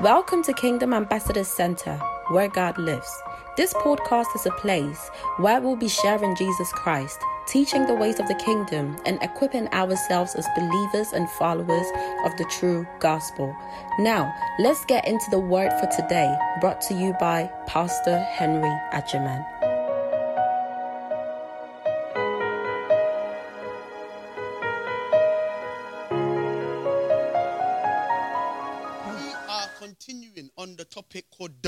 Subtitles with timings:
[0.00, 1.94] Welcome to Kingdom Ambassadors Center,
[2.28, 3.22] where God lives.
[3.58, 8.26] This podcast is a place where we'll be sharing Jesus Christ, teaching the ways of
[8.26, 11.86] the kingdom, and equipping ourselves as believers and followers
[12.24, 13.54] of the true gospel.
[13.98, 19.59] Now, let's get into the word for today, brought to you by Pastor Henry Achaman.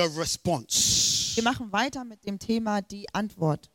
[0.02, 1.37] The response.
[1.37, 3.70] Wir machen weiter mit dem Thema die Antwort.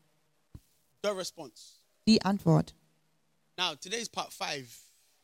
[1.03, 1.81] The response.
[2.07, 2.73] Die Antwort.
[3.57, 4.67] Now, today is part five.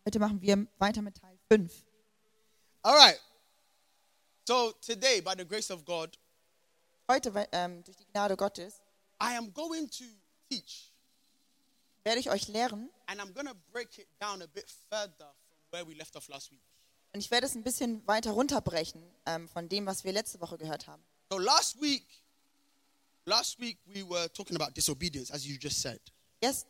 [0.05, 1.71] Heute machen wir weiter mit Teil 5.
[2.83, 3.19] All right.
[4.47, 6.17] So, today, by the grace of God,
[7.09, 8.81] Heute, ähm, durch die Gnade Gottes,
[9.21, 10.05] I am going to
[10.49, 10.89] teach
[12.05, 15.57] werde ich euch lehren and I'm going to break it down a bit further from
[15.71, 16.61] where we left off last week.
[17.13, 20.57] Und ich werde es ein bisschen weiter runterbrechen ähm, von dem, was wir letzte Woche
[20.57, 21.03] gehört haben.
[21.31, 22.05] So, last week,
[23.25, 26.01] last week we were talking about disobedience, as you just said.
[26.41, 26.67] Erst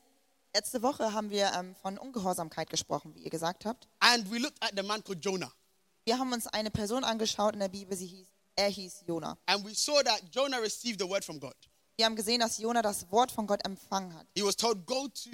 [0.54, 3.88] letzte Woche haben wir ähm, von Ungehorsamkeit gesprochen, wie ihr gesagt habt.
[4.00, 5.52] And we looked at the man called Jonah.
[6.06, 9.38] Wir haben uns eine Person angeschaut in der Bibel, sie hieß, er hieß Jona.
[9.46, 11.56] And we saw that Jonah received the word from God.
[11.96, 14.28] Wir haben gesehen, dass Jona das Wort von Gott empfangen hat.
[14.36, 15.30] He was told, Go to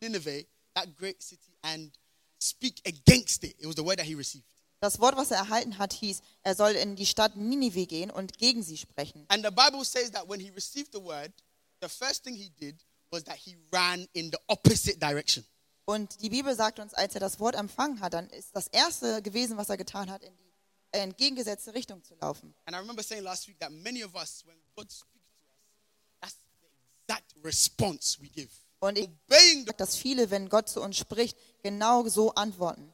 [0.00, 1.90] Nineveh, that great city, and
[2.38, 3.56] speak against it.
[3.58, 4.44] It was the word that he received.
[4.84, 8.36] Das Wort, was er erhalten hat, hieß, er soll in die Stadt Ninive gehen und
[8.36, 9.24] gegen sie sprechen.
[9.28, 11.32] And the Bible says that when he received the word,
[11.80, 15.42] the first thing he did was that he ran in the opposite direction.
[15.86, 19.22] Und die Bibel sagt uns, als er das Wort empfangen hat, dann ist das Erste
[19.22, 20.52] gewesen, was er getan hat, in die
[20.90, 22.54] entgegengesetzte Richtung zu laufen.
[22.66, 26.36] And I remember saying last week that many of us, when God speaks to us,
[26.36, 26.68] that's the
[27.06, 28.50] exact response we give.
[28.80, 32.93] Und ich sage, dass viele, wenn Gott zu uns spricht, genau so antworten.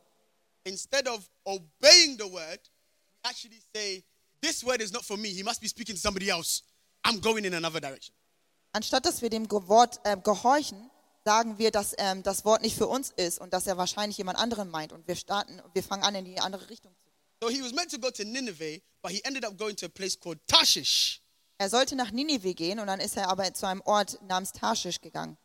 [0.65, 2.61] Instead of obeying the word,
[3.25, 4.05] we actually say,
[4.43, 5.29] This word is not for me.
[5.29, 6.63] He must be speaking to somebody else.
[7.05, 8.15] I'm going in another direction.
[8.73, 10.91] Anstatt dass wir dem Wort äh, gehorchen,
[11.25, 14.39] sagen wir, dass ähm, das Wort nicht für uns ist und dass er wahrscheinlich jemand
[14.39, 14.93] anderen meint.
[14.93, 17.11] Und wir starten, wir fangen an, in die andere Richtung zu gehen.
[17.43, 19.89] So he was meant to go to Nineveh, but he ended up going to a
[19.89, 21.21] place called Tarshish.
[21.59, 25.01] Er sollte nach Ninive gehen und dann ist er aber zu einem Ort namens Tarschisch
[25.01, 25.37] gegangen.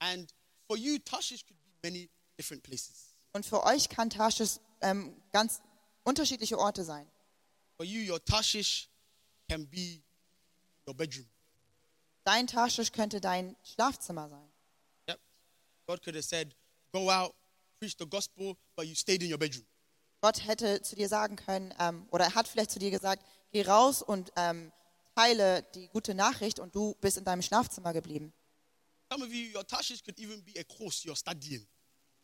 [0.00, 0.32] And
[0.66, 3.07] for you, Tarshish could be many different places.
[3.38, 5.60] Und für euch kann Tarschisch ähm, ganz
[6.02, 7.08] unterschiedliche Orte sein.
[7.76, 8.88] For you, your Tarshish
[9.48, 10.02] can be
[10.84, 11.28] your bedroom.
[12.24, 14.52] Dein Tarschisch könnte dein Schlafzimmer sein.
[15.08, 15.20] Yep.
[15.86, 16.52] God could have said,
[16.90, 17.32] go out,
[17.78, 19.64] preach the gospel, but you stayed in your bedroom.
[20.20, 23.62] Gott hätte zu dir sagen können, ähm, oder er hat vielleicht zu dir gesagt, geh
[23.62, 24.72] raus und ähm,
[25.14, 28.32] teile die gute Nachricht und du bist in deinem Schlafzimmer geblieben.
[29.12, 31.64] Some of you, your Tarshish could even be a course you're studying.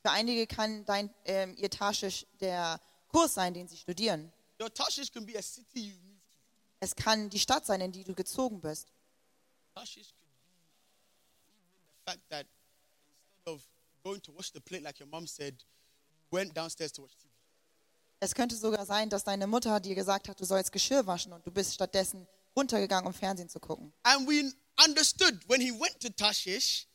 [0.04, 2.78] Für einige kann dein, ähm, ihr Tarschisch der
[3.08, 4.30] Kurs sein, den sie studieren.
[4.60, 6.80] Your Tarshish can be a city you moved to.
[6.80, 8.92] Es kann die Stadt sein, in die du gezogen bist.
[9.74, 10.42] Tarshish could be
[12.04, 12.46] the fact that
[13.16, 13.62] instead of
[14.02, 15.54] going to wash the plate like your mom said,
[16.10, 17.30] you went downstairs to watch TV.
[18.20, 21.46] Es könnte sogar sein, dass deine Mutter dir gesagt hat, du sollst Geschirr waschen und
[21.46, 23.94] du bist stattdessen runtergegangen, um Fernsehen zu gucken.
[24.02, 24.52] And we
[24.86, 26.86] understood when he went to Tarshish,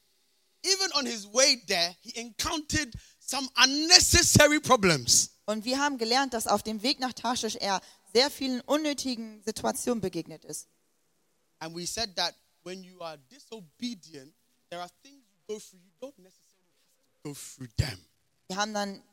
[0.63, 5.29] even on his way there, he encountered some unnecessary problems.
[5.45, 7.81] Und wir haben gelernt, dass auf dem Weg nach Tarschisch er
[8.13, 10.67] sehr vielen unnötigen Situationen begegnet ist.
[11.59, 14.33] And we said that when you are disobedient,
[14.69, 17.99] there are things you go through, you don't necessarily have to go through them.
[18.47, 19.03] Wir haben dann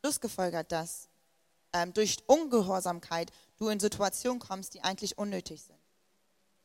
[0.00, 1.08] schlussgefolgert, dass
[1.72, 5.78] ähm, durch Ungehorsamkeit du in Situationen kommst, die eigentlich unnötig sind.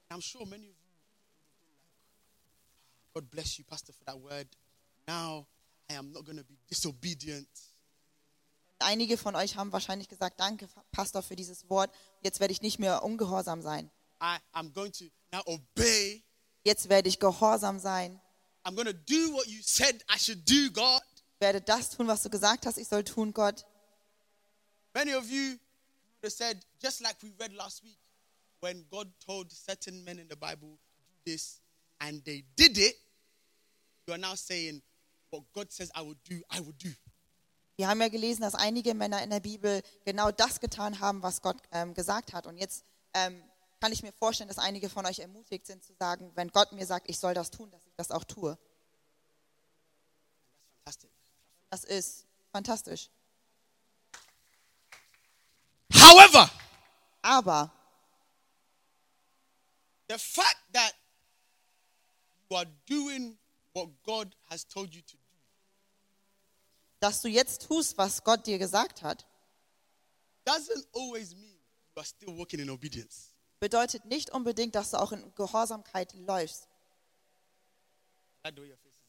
[0.09, 0.86] I'm sure many of you,
[3.17, 4.47] God bless you, Pastor, for that word.
[5.07, 5.47] Now
[5.89, 7.47] I am not going to be disobedient.
[8.77, 11.91] Einige von euch haben wahrscheinlich gesagt, danke, Pastor, für dieses Wort.
[12.21, 13.89] Jetzt werde ich nicht mehr ungehorsam sein.
[14.21, 16.23] I am going to now obey.
[16.63, 18.21] Jetzt werde ich gehorsam sein.
[18.63, 21.01] I'm going to do what you said I should do, God.
[21.39, 23.65] Werde das tun, was du gesagt hast, ich soll tun, Gott.
[24.93, 25.57] Many of you
[26.21, 27.97] would have said, just like we read last week,
[28.59, 30.77] when God told certain men in the Bible,
[31.25, 31.61] do this,
[31.99, 32.95] and they did it,
[34.07, 34.81] you are now saying,
[35.29, 36.89] what God says I will do, I will do.
[37.75, 41.41] Wir haben ja gelesen, dass einige Männer in der Bibel genau das getan haben, was
[41.41, 42.47] Gott ähm, gesagt hat.
[42.47, 42.83] Und jetzt
[43.13, 43.43] ähm,
[43.79, 46.87] kann ich mir vorstellen, dass einige von euch ermutigt sind zu sagen, wenn Gott mir
[46.87, 48.57] sagt, ich soll das tun, dass ich das auch tue.
[50.85, 51.11] Fantastic.
[51.69, 53.09] Das ist fantastisch.
[55.93, 56.49] However,
[57.21, 57.69] Aber
[60.07, 60.93] the fact that
[62.49, 63.37] you are doing
[63.77, 65.23] what God has told you to do
[66.99, 69.25] dass du jetzt tust, was Gott dir gesagt hat,
[70.45, 71.53] doesn't always mean
[71.95, 73.33] you are still walking in obedience.
[73.59, 76.67] bedeutet nicht unbedingt, dass du auch in Gehorsamkeit läufst.
[78.43, 79.03] Like the way your face is.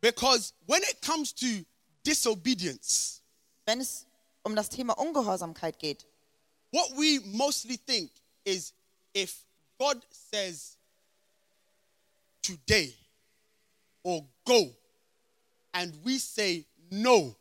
[0.00, 1.64] Because when it comes to
[2.04, 3.22] disobedience,
[3.64, 4.06] Wenn es
[4.42, 6.04] um das Thema Ungehorsamkeit geht,
[6.72, 8.10] what we mostly think
[8.44, 8.74] is
[9.14, 9.46] if
[9.78, 10.76] God says
[12.42, 12.94] today
[14.02, 14.70] or go
[15.72, 17.34] and we say no,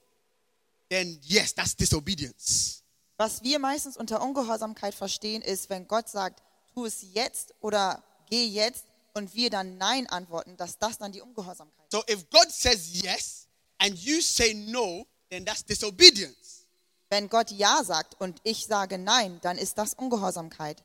[0.90, 2.82] then yes, that's disobedience.
[3.22, 6.42] was wir meistens unter Ungehorsamkeit verstehen, ist, wenn Gott sagt,
[6.74, 11.22] tu es jetzt oder geh jetzt und wir dann Nein antworten, dass das dann die
[11.22, 11.92] Ungehorsamkeit ist.
[11.92, 16.66] So if God says yes and you say no, then that's disobedience.
[17.12, 20.84] Wenn Gott Ja sagt und ich sage Nein, dann ist das Ungehorsamkeit.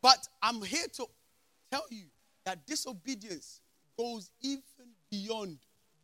[0.00, 1.08] But I'm here to
[1.72, 2.06] tell you
[2.44, 3.60] that disobedience
[3.96, 5.58] goes even beyond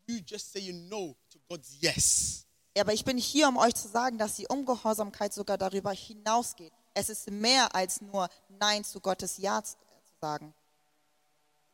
[0.07, 2.47] you just saying no to God's yes.
[2.79, 6.73] Aber ich bin hier, um euch zu sagen, dass die Ungehorsamkeit sogar darüber hinausgeht.
[6.95, 10.55] Es ist mehr als nur Nein zu Gottes Ja zu zu sagen.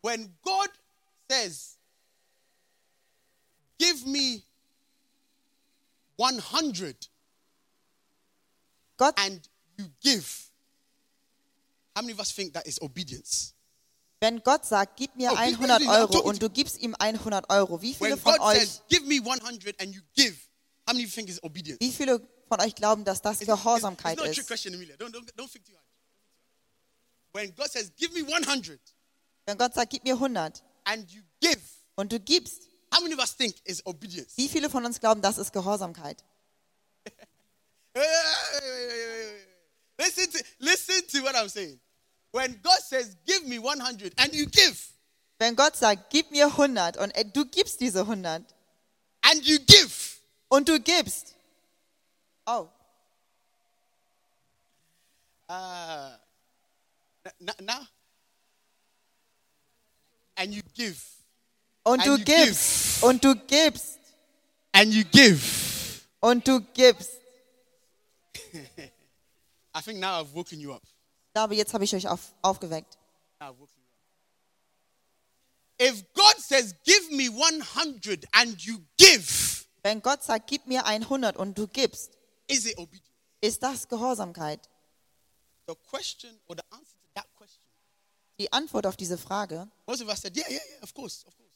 [0.03, 0.71] When God
[1.31, 1.79] says,
[3.79, 4.43] Give me
[6.19, 7.11] 100
[8.97, 9.47] Gott, and
[9.77, 10.51] you give,
[11.95, 13.53] how many of us think that is obedience?
[14.21, 16.79] Wenn Gott sagt, gib mir Oh, wait, 100 wait, wait, I'm Euro und du gibst
[16.79, 20.37] ihm 100 Euro, wie viele von euch, says, Give me 100 and you give,
[20.87, 21.81] how many of you think is obedience?
[21.81, 24.47] wie viele von euch glauben, dass das Gehorsamkeit ist?
[24.47, 24.97] question, Emilia.
[24.97, 25.85] Don't, don't, don't think too hard.
[27.33, 28.81] When God says, Give me 100
[29.45, 31.61] Wenn Gott sagt, gib mir 100 and you give,
[31.97, 32.63] und du gibst,
[34.37, 36.25] wie viele von uns glauben, das ist Gehorsamkeit?
[39.99, 41.81] Listen to, listen to what I'm saying.
[42.37, 44.93] When God says, Give me 100 and you give,
[45.39, 48.43] Wenn Gott sagt, gib mir 100 und du gibst diese 100
[49.23, 50.19] and you give,
[50.49, 51.35] und du gibst,
[52.47, 52.69] oh,
[55.51, 56.11] uh,
[57.61, 57.87] now,
[60.37, 61.01] and you give,
[61.85, 63.07] und And du you gibst give.
[63.07, 63.99] und du gibst
[64.73, 65.41] and you give,
[66.21, 67.13] und du gibst.
[69.75, 70.83] I think now I've woken you up.
[71.37, 72.97] Ich glaube, jetzt habe ich euch auf, aufgeweckt.
[73.41, 73.55] Up.
[75.79, 81.37] If God says, Give me 100 and you give, Wenn Gott sagt, gib mir 100
[81.37, 82.17] und du gibst,
[82.47, 83.11] is it obedience?
[83.43, 84.67] ist das Gehorsamkeit?
[85.69, 87.63] The question or the answer to that question,
[88.41, 91.37] Die Antwort auf diese Frage, most of us said, Yeah, yeah, yeah, of course, of
[91.37, 91.53] course.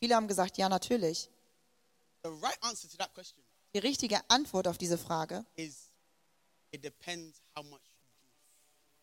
[0.00, 1.30] viele haben gesagt, ja, natürlich.
[2.24, 3.40] The right answer to that question
[3.72, 5.92] Die richtige Antwort auf diese Frage, is
[6.72, 7.85] it depends how much.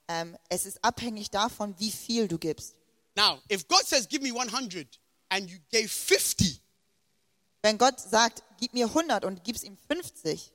[0.08, 2.76] Ähm, es ist abhängig davon, wie viel du gibst.
[3.16, 6.60] Now, if God says, Give me 100 and you gave 50,
[7.62, 10.52] Wenn Gott sagt, gib mir 100 und gibst ihm 50,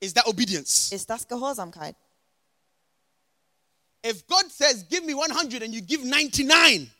[0.00, 0.90] is that obedience?
[0.92, 1.94] ist das Gehorsamkeit.
[4.04, 6.90] If God says, Give me 100 and you give 99,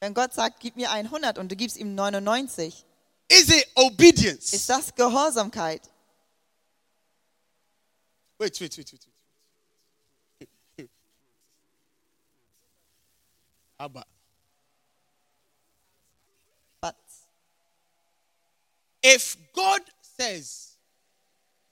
[0.00, 2.84] Wenn Gott sagt, gib mir 100 und du gibst ihm 99,
[3.28, 4.52] is it obedience?
[4.52, 5.82] ist das Gehorsamkeit.
[8.38, 9.13] Wait, wait, wait, wait, wait.
[13.84, 14.06] Aber
[16.80, 16.96] But
[19.02, 20.78] if God says,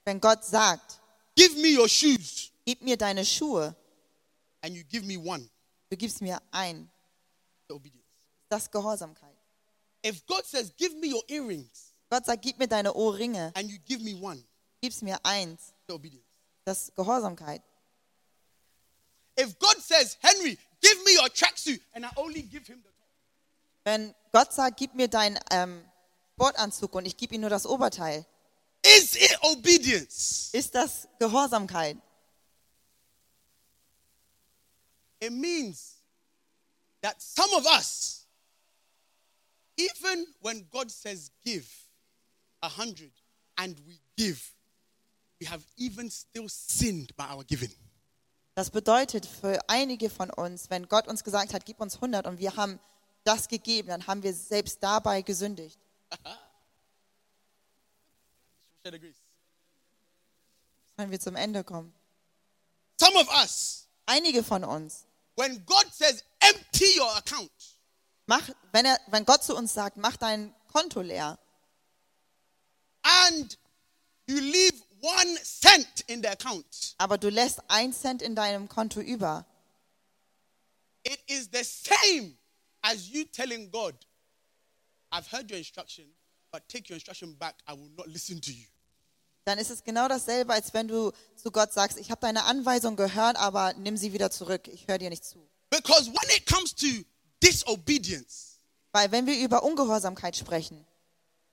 [0.05, 0.99] wenn Gott sagt,
[1.35, 3.75] Give me your shoes, gib mir deine Schuhe,
[4.61, 5.49] and you give me one,
[5.89, 6.87] du gibst mir ein,
[7.71, 8.05] obedience.
[8.47, 9.35] das Gehorsamkeit.
[10.03, 13.79] If God says, Give me your earrings, Gott sagt, gib mir deine Ohrringe, and you
[13.87, 14.43] give me one,
[14.81, 16.27] gibst mir eins, obedience.
[16.63, 17.63] das Gehorsamkeit.
[19.35, 23.09] If God says, Henry, give me your tracksuit, and I only give him the top,
[23.85, 25.83] Wenn Gott sagt, gib mir deinen ähm,
[26.33, 28.25] Sportanzug und ich gebe ihm nur das Oberteil,
[28.85, 30.49] is it obedience?
[30.53, 31.97] ist das Gehorsamkeit.
[35.19, 36.01] It means
[37.01, 38.27] that some of us,
[39.77, 41.65] even when God says give
[42.61, 43.11] a hundred
[43.57, 44.41] and we give,
[45.39, 47.71] we have even still sinned by our giving.
[48.55, 52.39] Das bedeutet für einige von uns, wenn Gott uns gesagt hat, gib uns 100 und
[52.39, 52.79] wir haben
[53.23, 55.79] das gegeben, dann haben wir selbst dabei gesündigt.
[60.95, 61.93] Wenn wir zum Ende kommen.
[62.99, 65.05] Some of us, Einige von uns,
[65.35, 67.51] when God says empty your account,
[68.25, 71.39] mach, wenn, er, wenn Gott zu uns sagt, mach dein Konto leer
[73.01, 73.57] and
[74.27, 79.01] you leave one cent in the account, aber du lässt ein Cent in deinem Konto
[79.01, 79.45] über,
[81.03, 82.37] it is the same
[82.81, 83.93] as you telling God,
[85.11, 86.05] I've heard your instruction,
[86.51, 87.55] but take your instruction back.
[87.67, 88.67] I will not listen to you.
[89.45, 92.95] dann ist es genau dasselbe, als wenn du zu Gott sagst, ich habe deine Anweisung
[92.95, 94.69] gehört, aber nimm sie wieder zurück.
[94.69, 95.45] Ich höre dir nicht zu.
[95.69, 96.87] Because when it comes to
[97.41, 98.53] disobedience,
[98.93, 100.85] Weil wenn wir über Ungehorsamkeit sprechen,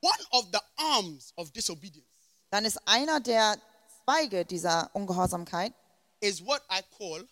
[0.02, 2.10] one of the arms of disobedience
[2.50, 3.57] dann ist einer der
[4.04, 5.73] Zweige dieser Ungehorsamkeit
[6.21, 7.26] is what I call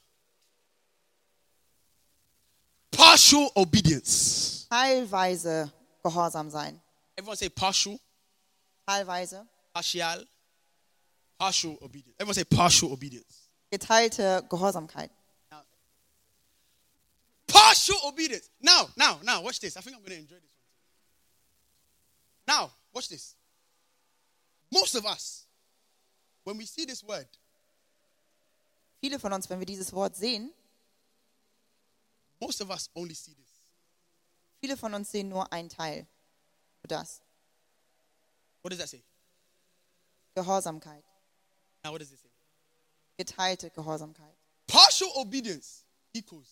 [2.91, 4.67] partial obedience.
[4.71, 5.73] teilweise
[6.03, 6.81] Gehorsam sein.
[7.17, 7.99] Everyone say partial,
[8.87, 9.47] Teilweise.
[9.75, 10.27] partial,
[11.37, 12.15] partial obedience.
[12.19, 13.49] Everyone say partial obedience.
[13.71, 15.11] Geteilte Gehorsamkeit.
[17.47, 18.51] Partial obedience.
[18.61, 19.77] Now, now, now, watch this.
[19.77, 20.51] I think I'm going to enjoy this
[22.47, 22.47] one.
[22.47, 23.35] Now, watch this.
[24.71, 25.47] Most of us,
[26.45, 27.29] when we see this word,
[29.01, 30.53] Viele von uns, wenn wir dieses Wort sehen,
[32.41, 33.47] most of us only see this.
[34.61, 36.07] viele von uns sehen nur einen Teil.
[36.83, 37.21] Das.
[38.63, 39.05] What does that say?
[40.35, 41.05] Gehorsamkeit.
[41.85, 42.31] Now, what does it say?
[43.19, 44.35] Geteilte Gehorsamkeit.
[44.67, 46.49] Partial obedience equals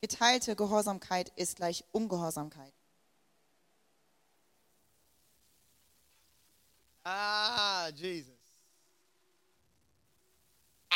[0.00, 2.72] Geteilte Gehorsamkeit ist gleich Ungehorsamkeit.
[7.04, 8.34] Ah, Jesus.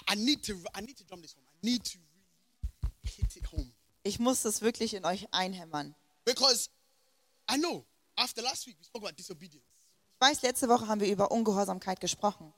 [0.09, 1.45] I, need to I need to drum this home.
[1.47, 3.73] I need to really hit it home.
[4.05, 5.95] Ich muss das wirklich in euch einhämmern.
[6.25, 6.71] Because
[7.51, 7.85] I know
[8.17, 9.67] after last week we spoke about disobedience.
[10.15, 12.53] Ich weiß, letzte Woche haben wir über Ungehorsamkeit gesprochen.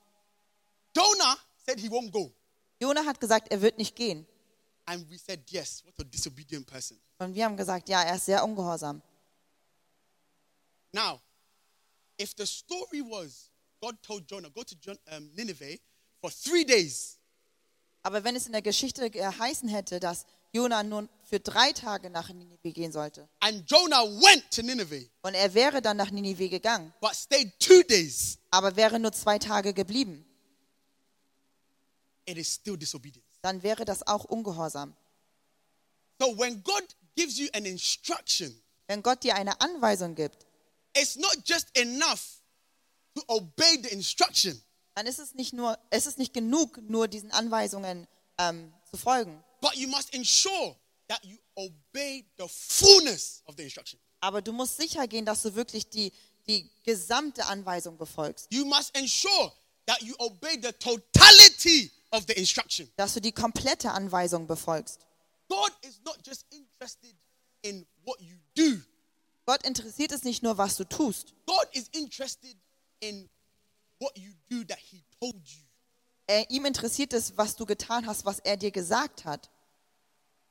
[0.94, 2.32] Jonah said he won't go.
[2.80, 4.26] Jona hat gesagt, er wird nicht gehen.
[4.86, 6.98] And we said, yes, what a disobedient person.
[7.18, 9.02] Und wir haben gesagt, ja, er ist sehr ungehorsam.
[10.92, 11.20] Now,
[12.20, 14.74] if the story was God told Jonah, go to
[15.36, 15.78] Nineveh
[16.20, 17.18] for three days,
[18.02, 22.28] Aber wenn es in der Geschichte geheißen hätte, dass Jona nur für drei Tage nach
[22.30, 23.28] Ninive gehen sollte.
[23.40, 25.10] And Jonah went to Nineveh.
[25.22, 29.38] Und er wäre dann nach Ninive gegangen, but stayed two days, aber wäre nur zwei
[29.38, 30.24] Tage geblieben,
[32.26, 33.26] it is still disobedience.
[33.42, 34.96] dann wäre das auch Ungehorsam.
[36.20, 36.84] So when God
[37.14, 40.46] gives you an instruction, Wenn Gott dir eine Anweisung gibt,
[40.94, 42.42] it's not just enough
[43.14, 44.60] to obey the instruction,
[44.94, 48.06] dann ist es nicht nur, es ist nicht genug, nur diesen Anweisungen
[48.38, 49.42] ähm, zu folgen.
[49.60, 50.76] but you must ensure
[51.08, 53.98] that you obey the fullness of the instruction.
[54.20, 56.12] Aber du musst sicher gehen, dass du wirklich die,
[56.46, 58.46] die gesamte Anweisung befolgst.
[58.50, 59.52] You must ensure
[59.86, 62.90] that you obey the totality of the instruction.
[62.96, 65.00] Dass du die komplette Anweisung befolgst.
[65.48, 67.14] God is not just interested
[67.62, 68.80] in what you do,
[69.48, 71.32] Gott interessiert es nicht nur, was du tust.
[71.46, 72.54] God is interested
[73.00, 73.30] in
[73.98, 75.62] what you do that He told you.
[76.26, 79.48] Er, ihm interessiert es, was du getan hast, was er dir gesagt hat.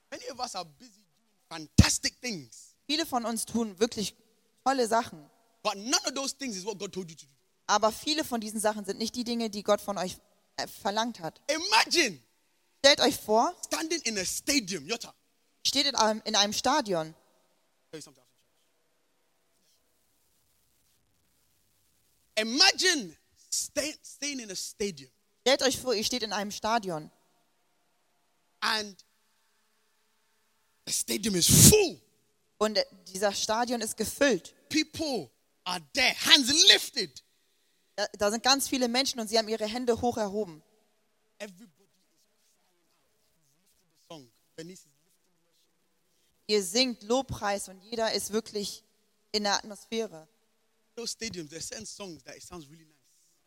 [0.10, 4.16] Many of us are busy doing fantastic things, Viele von uns tun wirklich
[4.66, 5.30] tolle Sachen.
[5.62, 7.32] but none of those things is what God told you to do.
[7.68, 10.18] Aber viele von diesen Sachen sind nicht die Dinge, die Gott von euch
[10.56, 11.40] äh, verlangt hat.
[11.52, 12.20] Imagine
[12.80, 15.14] Stellt euch vor, standing in a stadium, Yotta.
[15.68, 17.14] steht in einem, in einem Stadion
[17.92, 18.48] Tell you something after church.
[22.38, 23.16] Imagine
[23.50, 27.10] stay, staying in a stadium Stellt euch vor, ihr steht in einem Stadion
[28.60, 29.06] and
[30.86, 32.02] the stadium is full.
[32.58, 32.78] und
[33.08, 34.54] dieser Stadion ist gefüllt.
[34.70, 35.30] People
[35.64, 37.24] are there, hands lifted.
[37.96, 40.62] Da, da sind ganz viele Menschen und sie haben ihre Hände hoch erhoben.
[46.48, 48.84] Ihr singt Lobpreis und jeder ist wirklich
[49.32, 50.28] in der Atmosphäre.
[50.98, 51.50] Those stadiums.
[51.50, 52.96] There's certain songs that it sounds really nice.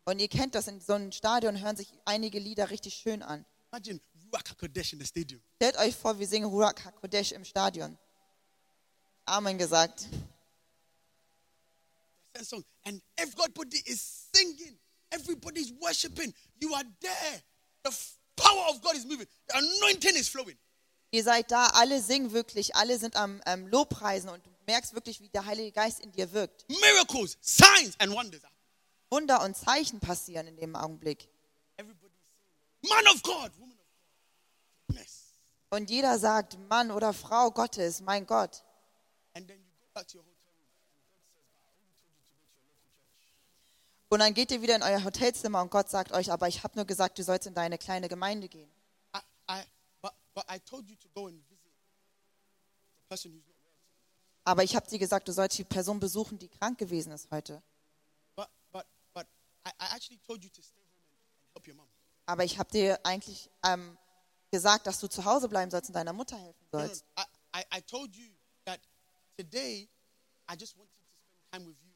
[0.06, 3.44] Und ihr kennt das, in so einem Stadion hören sich einige Lieder richtig schön an.
[3.70, 4.00] Imagine
[4.32, 5.42] Ruach Hakodesh in the stadium.
[5.56, 7.96] Stellt euch vor, wir singen Ruach HaKodesh im Stadion.
[9.26, 10.08] Amen gesagt.
[12.34, 14.78] Certain song, and everybody is singing.
[15.10, 16.32] Everybody's worshiping.
[16.60, 17.42] You are there.
[17.84, 17.90] The
[18.36, 19.26] power of God is moving.
[19.48, 20.56] The anointing is flowing.
[21.12, 25.20] Ihr seid da, alle singen wirklich, alle sind am ähm, Lobpreisen und du merkst wirklich,
[25.20, 26.64] wie der Heilige Geist in dir wirkt.
[26.68, 28.42] Miracles, signs, and wonders.
[29.10, 31.28] Wunder und Zeichen passieren in dem Augenblick.
[32.82, 33.84] Man of God, woman of
[34.86, 34.96] God.
[34.96, 35.34] Yes.
[35.70, 38.64] Und jeder sagt, Mann oder Frau Gottes, mein Gott.
[39.34, 40.66] And then you go back to your hotel room.
[44.08, 46.76] Und dann geht ihr wieder in euer Hotelzimmer und Gott sagt euch, aber ich habe
[46.76, 48.70] nur gesagt, du sollst in deine kleine Gemeinde gehen.
[49.14, 49.62] I, I,
[50.34, 51.72] but, I told you to go and visit
[52.96, 53.74] the person who's not well.
[54.44, 57.62] Aber ich habe dir gesagt, du sollst die Person besuchen, die krank gewesen ist heute.
[58.36, 59.26] But, but, but
[59.66, 61.88] I, I actually told you to stay home and, help your mom.
[62.26, 63.98] Aber ich habe dir eigentlich ähm,
[64.50, 67.04] gesagt, dass du zu Hause bleiben sollst und deiner Mutter helfen No, no, sollst.
[67.54, 68.28] I, I, told you
[68.64, 68.80] that
[69.36, 69.88] today
[70.48, 71.90] I just wanted to spend time with you.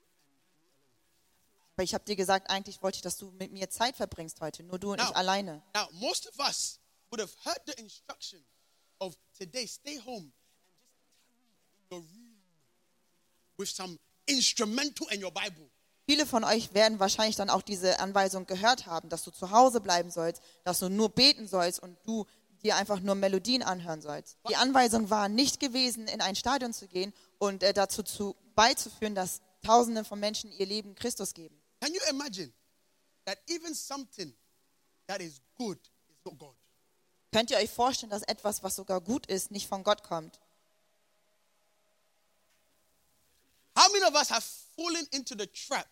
[1.76, 4.62] Aber ich habe dir gesagt, eigentlich wollte ich, dass du mit mir Zeit verbringst heute,
[4.62, 5.60] nur du und Now- ich alleine.
[5.74, 6.78] Now, most of us
[7.14, 8.40] would have heard the instruction
[9.00, 10.32] of today, stay home
[11.30, 12.34] and just your room
[13.56, 15.70] with some instrumental in your Bible.
[16.06, 19.80] Viele von euch werden wahrscheinlich dann auch diese Anweisung gehört haben, dass du zu Hause
[19.80, 22.26] bleiben sollst, dass du nur beten sollst und du
[22.62, 24.36] dir einfach nur Melodien anhören sollst.
[24.48, 29.14] Die Anweisung war nicht gewesen, in ein Stadion zu gehen und äh, dazu zu, beizuführen,
[29.14, 31.58] dass Tausende von Menschen ihr Leben Christus geben.
[31.80, 32.52] Can you imagine
[33.24, 34.34] that even something
[35.06, 35.78] that is good
[36.10, 36.56] is not God?
[37.34, 40.38] Könnt ihr euch vorstellen, dass etwas, was sogar gut ist, nicht von Gott kommt?
[43.76, 45.88] How many of us have fallen into the trap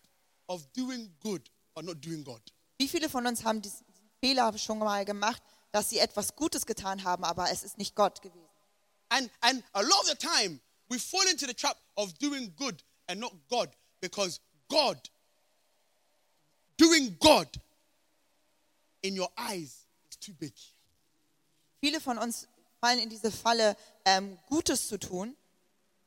[0.47, 2.41] of doing good but not doing God?
[2.77, 3.85] Wie viele von uns haben diesen
[4.21, 8.21] Fehler schon mal gemacht, dass sie etwas Gutes getan haben, aber es ist nicht Gott
[8.21, 8.47] gewesen?
[9.09, 12.85] And and a lot of the time we fall into the trap of doing good
[13.07, 13.69] and not God
[13.99, 14.97] because God
[16.77, 17.49] doing God
[19.01, 20.53] in your eyes is too big.
[21.83, 22.47] Viele von uns
[22.79, 23.75] fallen in diese Falle,
[24.05, 25.35] ähm, Gutes zu tun,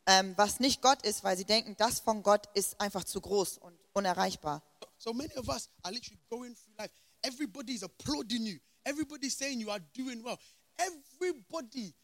[0.07, 3.59] ähm, was nicht Gott ist, weil sie denken, das von Gott ist einfach zu groß
[3.59, 4.63] und unerreichbar.
[4.97, 6.95] So many of us are literally going through life.
[7.21, 8.59] Everybody is applauding you.
[8.85, 10.39] Everybody's saying you are doing well.
[10.79, 11.95] Everybody is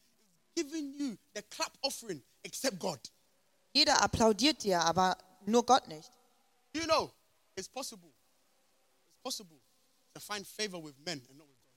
[0.54, 3.00] giving you the clap offering except God.
[3.72, 6.10] Jeder applaudiert dir, aber nur Gott nicht.
[6.74, 7.10] You know,
[7.56, 8.12] it's possible.
[9.06, 9.62] It's possible
[10.12, 11.72] to find favor with men and not with God.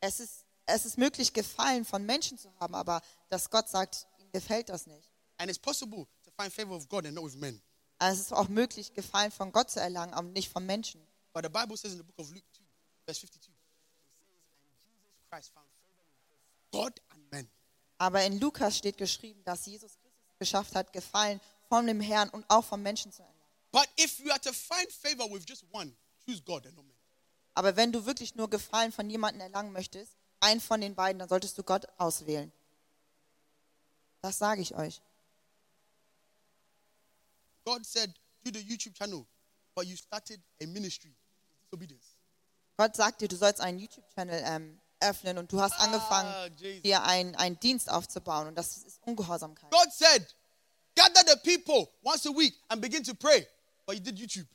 [0.00, 4.30] Es ist, es ist möglich, Gefallen von Menschen zu haben, aber dass Gott sagt, ihm
[4.32, 5.10] gefällt das nicht.
[5.38, 7.60] And it's possible to find favor with God and not with men.
[7.98, 11.06] Also es ist auch möglich, Gefallen von Gott zu erlangen, aber nicht von Menschen.
[11.32, 12.62] But the Bible says in the book of Luke 2,
[13.06, 13.50] verse 52, it says,
[14.62, 17.50] And Jesus Christ found favor with both God and men.
[17.98, 22.28] Aber in Lukas steht geschrieben, dass Jesus Christus es geschafft hat, Gefallen von dem Herrn
[22.30, 23.40] und auch von Menschen zu erlangen.
[23.72, 25.92] But if you are to find favor with just one,
[26.24, 26.96] choose God and not men.
[27.54, 31.28] Aber wenn du wirklich nur Gefallen von jemandem erlangen möchtest, einen von den beiden, dann
[31.28, 32.52] solltest du Gott auswählen.
[34.20, 35.02] Das sage ich euch.
[37.64, 38.10] God said,
[38.44, 39.26] do the YouTube channel,
[39.74, 41.14] but you started a ministry.
[41.64, 42.14] Disobedience.
[42.76, 46.82] Gott sagt dir, du sollst einen YouTube-Channel ähm, öffnen und du hast Ah, angefangen, Jesus.
[46.82, 49.70] dir einen, einen Dienst aufzubauen und das ist Ungehorsamkeit.
[49.70, 50.34] God said,
[50.94, 53.46] gather the people once a week and begin to pray.
[53.86, 54.46] But you did YouTube.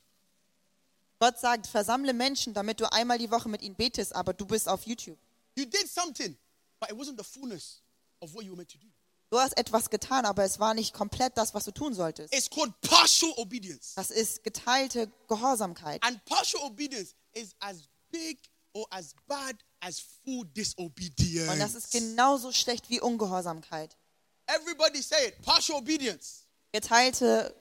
[1.18, 4.68] Gott sagt, versammle Menschen, damit du einmal die Woche mit ihnen betest, aber du bist
[4.68, 5.18] auf YouTube.
[5.60, 6.34] You did something,
[6.80, 7.82] but it wasn't the fullness
[8.22, 8.86] of what you were meant to do.
[9.30, 12.32] Du hast etwas getan, aber es war nicht komplett das, was du tun solltest.
[12.34, 13.92] It's called partial obedience.
[13.94, 16.02] Das ist geteilte Gehorsamkeit.
[16.02, 18.38] And partial obedience is as big
[18.72, 21.52] or as bad as full disobedience.
[21.52, 23.98] Und das ist genauso schlecht wie Ungehorsamkeit.
[24.46, 25.42] Everybody say it.
[25.42, 27.54] Partial obedience Geteilte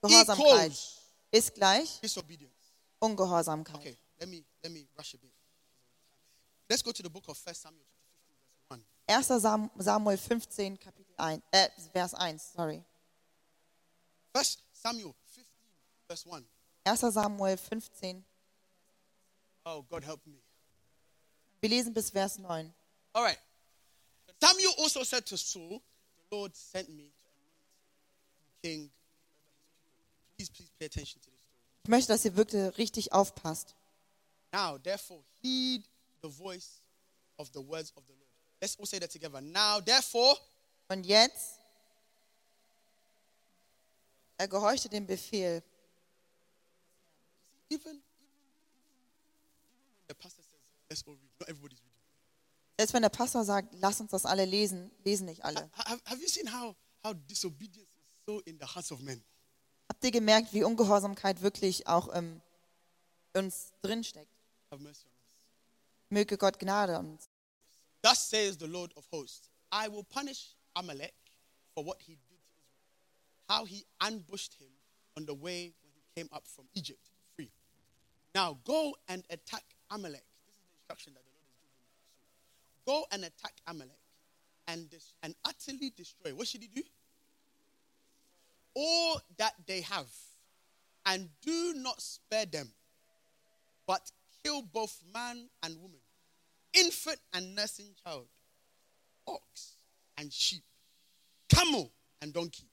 [0.00, 0.94] Gehorsamkeit equals
[1.30, 2.54] ist gleich disobedience.
[3.00, 3.76] Ungehorsamkeit.
[3.76, 5.33] Okay, let me let me rush a bit.
[6.68, 8.80] Let's go to the book of First Samuel chapter 15, verse 1.
[9.06, 9.40] 1.
[9.40, 12.82] Sam- Samuel 15, Kapitel 1, äh, Vers 1, sorry.
[14.34, 15.44] First Samuel 15,
[16.08, 16.44] verse 1.
[16.84, 17.12] 1.
[17.12, 18.24] Samuel 15,
[19.66, 20.40] Oh, God help me.
[21.60, 22.72] wir lesen bis Vers 9.
[23.14, 23.38] All right.
[24.42, 25.80] Samuel also said to Saul,
[26.30, 28.90] The Lord sent me to king.
[30.36, 31.60] Please, please pay attention to this story.
[31.84, 33.74] Ich möchte, dass ihr wirklich richtig aufpasst.
[34.52, 35.84] Now, therefore, heed
[36.24, 36.80] the voice
[37.38, 38.30] of the words of the Lord.
[38.60, 39.40] Let's all say that together.
[39.42, 40.36] Now, therefore,
[40.88, 41.58] Und jetzt,
[44.38, 45.62] er gehorchte dem Befehl.
[47.70, 48.02] even
[50.08, 50.60] the pastor says,
[50.90, 51.30] let's all read.
[51.40, 51.90] Not everybody's reading.
[52.78, 55.70] Selbst wenn der Pastor sagt, lass uns das alle lesen, lesen nicht alle.
[55.76, 59.22] Ha- Have, have you seen how, how disobedience is so in the hearts of men?
[59.88, 62.40] Habt ihr gemerkt, wie Ungehorsamkeit wirklich auch ähm,
[63.34, 64.30] uns drinsteckt?
[64.70, 65.06] Have mercy.
[66.14, 67.28] Möge Gott Gnade an uns.
[68.00, 71.14] Thus says the Lord of hosts I will punish Amalek
[71.74, 74.70] for what he did to Israel, how he ambushed him
[75.16, 77.50] on the way when he came up from Egypt free.
[78.34, 80.24] Now go and attack Amalek.
[80.46, 81.82] This is the instruction that the Lord has given.
[82.86, 83.98] Go and attack Amalek
[84.68, 86.32] and, dis- and utterly destroy.
[86.32, 86.82] What should he do?
[88.76, 90.10] All that they have,
[91.06, 92.72] and do not spare them,
[93.86, 94.10] but
[94.44, 96.00] kill both man and woman,
[96.74, 98.26] infant and nursing child,
[99.26, 99.76] ox
[100.18, 100.62] and sheep,
[101.48, 102.68] camel and donkey.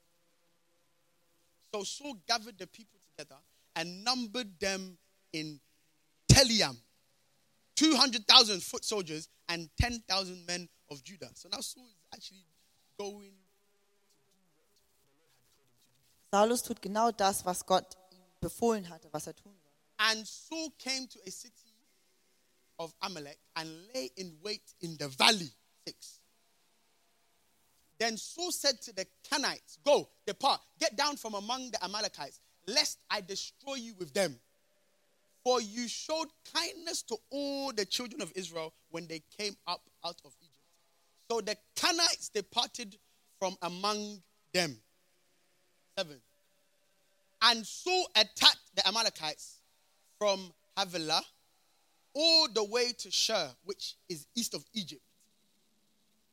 [1.74, 3.40] So Saul gathered the people together
[3.76, 4.98] and numbered them
[5.32, 5.60] in
[6.28, 6.76] Teliam,
[7.76, 11.30] 200,000 foot soldiers and 10,000 men of Judah.
[11.34, 12.46] So now Saul is actually
[12.98, 13.32] going.
[16.34, 19.72] Saulus tut genau das, was Gott ihm befohlen hatte, was er tun soll.
[20.00, 21.71] And Saul came to a city
[22.80, 25.50] of Amalek and lay in wait in the valley.
[25.86, 26.20] Six.
[28.00, 33.00] Then Saul said to the Canaanites, Go, depart, get down from among the Amalekites, lest
[33.10, 34.40] I destroy you with them.
[35.44, 40.20] For you showed kindness to all the children of Israel when they came up out
[40.26, 40.58] of Egypt.
[41.30, 42.98] So the Canaanites departed
[43.40, 44.22] from among
[44.54, 44.78] them.
[45.98, 46.22] Seven.
[47.42, 49.62] And Saul attacked the Amalekites
[50.18, 51.24] from Havilah
[52.14, 55.02] all the way to Shur, which is east of Egypt.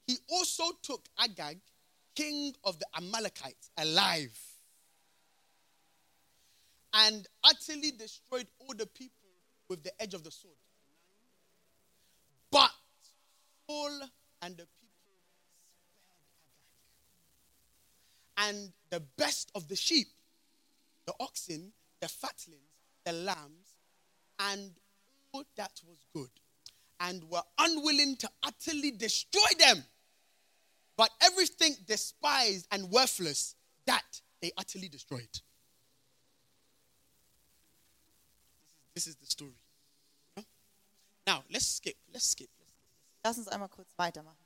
[0.06, 1.58] He also took Agag,
[2.14, 4.36] king of the Amalekites, alive
[6.94, 9.14] and utterly destroyed all the people
[9.68, 10.54] with the edge of the sword.
[12.50, 12.70] But
[13.66, 14.00] Saul
[14.42, 14.88] and the people
[18.36, 18.56] spared Agag.
[18.56, 20.08] And the best of the sheep,
[21.06, 22.62] the oxen, the fatlings,
[23.04, 23.76] the lambs,
[24.38, 24.72] and
[25.56, 26.30] that was good,
[27.00, 29.84] and were unwilling to utterly destroy them.
[30.96, 33.54] But everything despised and worthless,
[33.86, 35.28] that they utterly destroyed.
[38.94, 39.54] This is the story.
[41.26, 41.94] Now, let's skip.
[42.12, 42.48] Let's skip.
[43.24, 44.36] Lass uns einmal kurz weitermachen.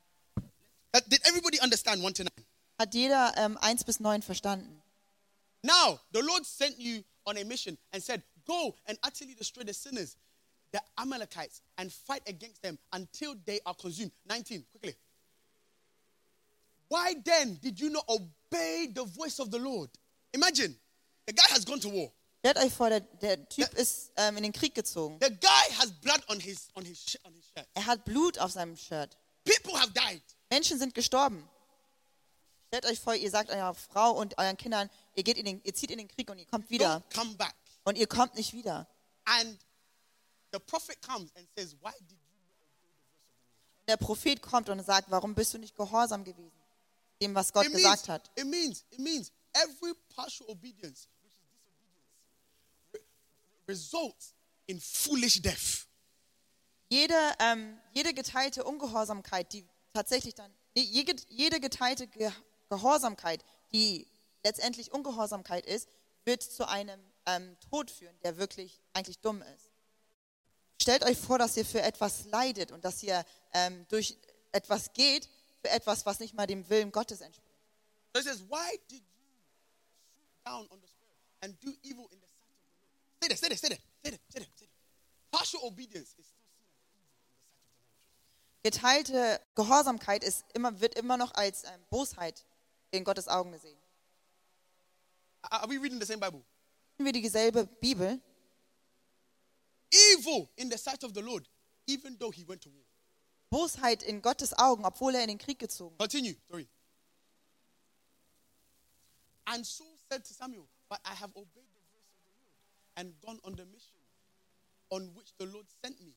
[0.95, 2.31] Uh, did everybody understand 1 to 9?
[2.79, 4.83] Hat jeder ähm, 1 bis 9 verstanden?
[5.63, 9.73] Now, the Lord sent you on a mission and said, Go and utterly destroy the
[9.73, 10.17] sinners,
[10.73, 14.13] the Amalekites, and fight against them until they are consumed.
[14.29, 14.95] 19, quickly.
[16.89, 19.91] Why then did you not obey the voice of the Lord?
[20.35, 20.75] Imagine,
[21.27, 22.13] the guy has gone to war.
[22.45, 25.17] Stellt euch vor, der, der Typ ist ähm, in den Krieg gezogen.
[25.21, 27.69] The guy has blood on his on his on his shirt.
[27.75, 29.17] Er hat Blut auf seinem Shirt.
[29.45, 30.23] People have died.
[30.51, 31.49] Menschen sind gestorben.
[32.69, 35.75] Stellt euch vor, ihr sagt eurer Frau und euren Kindern, ihr, geht in den, ihr
[35.75, 36.97] zieht in den Krieg und ihr kommt wieder.
[36.97, 37.55] Don't come back.
[37.85, 38.89] Und ihr kommt nicht wieder.
[39.25, 39.59] And
[43.89, 46.53] Der Prophet kommt und sagt, warum bist du nicht gehorsam gewesen?
[47.21, 48.31] Dem, was Gott it gesagt means, hat.
[48.37, 52.05] it means it means every partial obedience, which is disobedience,
[52.95, 53.01] re-
[53.69, 54.35] results
[54.67, 55.87] in foolish death.
[56.89, 62.31] Jede, ähm, jede geteilte Ungehorsamkeit, die tatsächlich dann, jede, jede geteilte Ge
[62.69, 64.07] Gehorsamkeit, die
[64.45, 65.89] letztendlich Ungehorsamkeit ist,
[66.25, 69.72] wird zu einem ähm, Tod führen, der wirklich eigentlich dumm ist.
[70.83, 74.19] Stellt euch vor, dass ihr für etwas leidet und dass ihr ähm, durch
[74.51, 75.29] etwas geht,
[75.61, 77.57] für etwas, was nicht mal dem Willen Gottes entspricht.
[78.13, 79.23] So it says, Why did you
[80.45, 82.99] down on the spoil and do evil in the sight of the Lord?
[83.17, 85.31] Stay there, stay there, stay there, stay there, stay there, stay there.
[85.31, 89.07] Partial obedience is still seen as evil in the sight of the Lord.
[89.07, 92.45] Geteilte Gehorsamkeit ist immer, wird immer noch als ähm, Bosheit
[92.91, 93.79] in Gottes Augen gesehen.
[95.43, 96.43] Are we reading the same Bible?
[96.99, 98.21] Wir dieselbe Bibel?
[99.93, 101.47] Evil in the sight of the Lord,
[101.87, 102.85] even though he went to war.
[103.53, 105.99] Bosheit in Gottes Augen, obwohl er in den Krieg gezogen.
[105.99, 106.35] Continue.
[106.49, 106.67] Sorry.
[109.47, 112.55] And Saul said to Samuel, But I have obeyed the voice of the Lord
[112.97, 113.99] and gone on the mission
[114.91, 116.13] on which the Lord sent me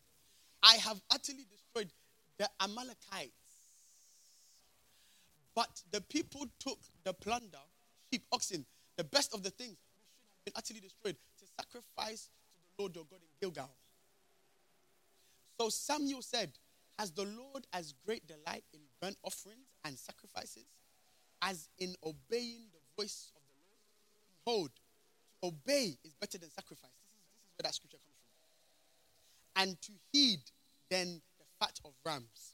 [0.62, 1.92] I have utterly destroyed
[2.38, 3.31] the Amalekites.
[5.55, 7.59] But the people took the plunder,
[8.12, 8.64] sheep, oxen,
[9.01, 12.83] the best of the things which should have been utterly destroyed to sacrifice to the
[12.83, 13.71] Lord your God in Gilgal.
[15.59, 16.53] So Samuel said,
[16.99, 20.67] Has the Lord as great delight in burnt offerings and sacrifices
[21.41, 24.69] as in obeying the voice of the Lord?
[24.69, 24.71] Behold,
[25.41, 26.93] to obey is better than sacrifice.
[27.01, 29.63] This is, this is where that scripture comes from.
[29.63, 30.41] And to heed
[30.91, 32.53] than the fat of rams.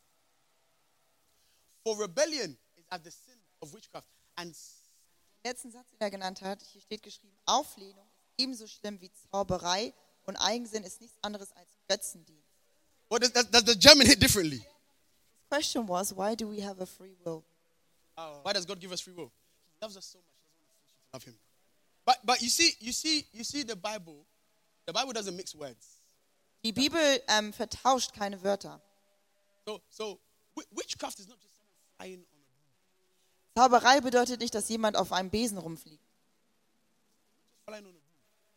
[1.82, 4.06] For rebellion is as the sin of witchcraft,
[4.38, 4.54] and
[5.46, 9.92] letzten Satz, den er genannt hat, hier steht geschrieben, Auflehnung ist ebenso schlimm wie Zauberei
[10.24, 12.42] und Eigensinn ist nichts anderes als Götzendienst.
[13.08, 14.58] what does, does, does the German hit differently?
[14.58, 17.44] The question was, why do we have a free will?
[18.16, 19.30] Why does God give us free will?
[19.74, 20.26] He loves us so much.
[20.42, 21.38] He doesn't want to love Him.
[22.04, 24.24] But but you see you see you see the Bible.
[24.86, 26.00] The Bible doesn't mix words.
[26.64, 28.80] Die Bibel ähm, vertauscht keine Wörter.
[29.66, 30.18] So so
[30.56, 32.35] wi- witchcraft is not just someone flying on.
[33.56, 36.04] Zauberei bedeutet nicht, dass jemand auf einem Besen rumfliegt.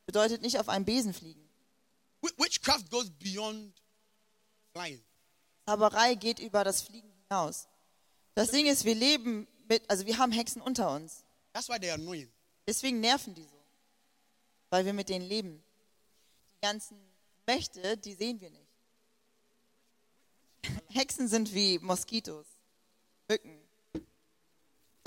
[0.05, 1.47] Bedeutet nicht auf einem Besen fliegen.
[2.21, 3.73] Wi- Witchcraft goes beyond
[4.73, 5.01] flying.
[5.65, 7.67] Zauberei geht über das Fliegen hinaus.
[8.35, 11.23] Das Ding ist, wir leben mit, also wir haben Hexen unter uns.
[11.53, 12.29] That's why they are annoying.
[12.67, 13.63] Deswegen nerven die so.
[14.69, 15.63] Weil wir mit denen leben.
[16.57, 16.97] Die ganzen
[17.47, 18.67] Mächte, die sehen wir nicht.
[20.89, 22.45] Hexen sind wie Moskitos,
[23.29, 23.58] Mücken.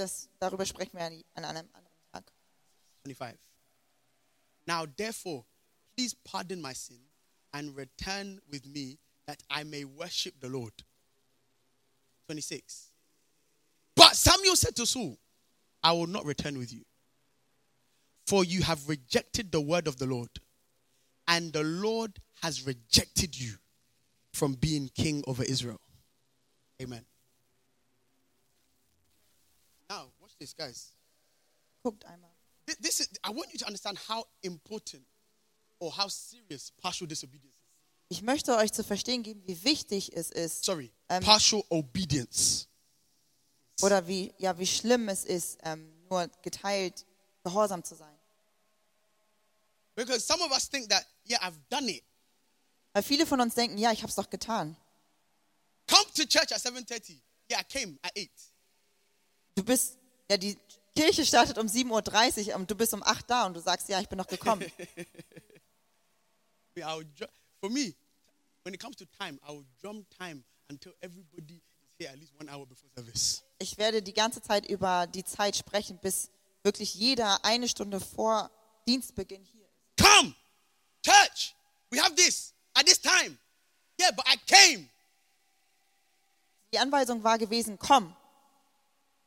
[0.03, 2.25] Das, darüber sprechen wir an einem anderen Tag.
[3.05, 3.38] 25.
[4.67, 5.45] Now, therefore,
[5.95, 6.99] please pardon my sin
[7.53, 10.73] and return with me that I may worship the Lord.
[12.27, 12.88] 26.
[13.95, 15.19] But Samuel said to Saul,
[15.85, 16.85] I will not return with you,
[18.27, 20.31] for you have rejected the word of the Lord,
[21.29, 23.55] and the Lord has rejected you
[24.33, 25.81] from being king over Israel.
[26.81, 27.05] Amen.
[30.42, 30.92] This, guys.
[31.83, 32.31] Guckt einmal.
[32.66, 35.05] Thi- This is, I want you to understand how important
[35.78, 38.18] or how serious partial disobedience is.
[38.18, 41.22] Ich möchte euch zu verstehen geben, wie wichtig es ist Sorry, Ähm.
[41.24, 42.66] partial obedience.
[43.83, 47.05] oder wie, ja, wie schlimm es ist, ähm, nur geteilt
[47.42, 48.16] gehorsam zu sein.
[49.96, 52.05] Because some of us think that, yeah, I've done it.
[52.92, 54.76] Weil viele von uns denken, ja, ich habe es doch getan.
[55.88, 57.18] Come to church at 7.30.
[57.50, 58.31] Yeah, I came at 8.
[59.57, 59.98] Du bist,
[60.30, 60.56] ja, die
[60.94, 64.00] Kirche startet um 7.30 Uhr und du bist um 8 da und du sagst, ja,
[64.00, 64.64] ich bin noch gekommen.
[67.61, 67.94] For me,
[68.64, 72.32] when it comes to time, I will drum time until everybody is here at least
[72.38, 73.42] one hour before service.
[73.58, 76.30] Ich werde die ganze Zeit über die Zeit sprechen, bis
[76.64, 78.50] wirklich jeder eine Stunde vor
[78.88, 80.04] Dienstbeginn hier ist.
[80.04, 80.35] Come,
[81.04, 81.54] church,
[81.90, 83.38] we have this at this time.
[84.00, 84.88] Yeah, but I came.
[86.74, 88.16] Die Anweisung war gewesen, komm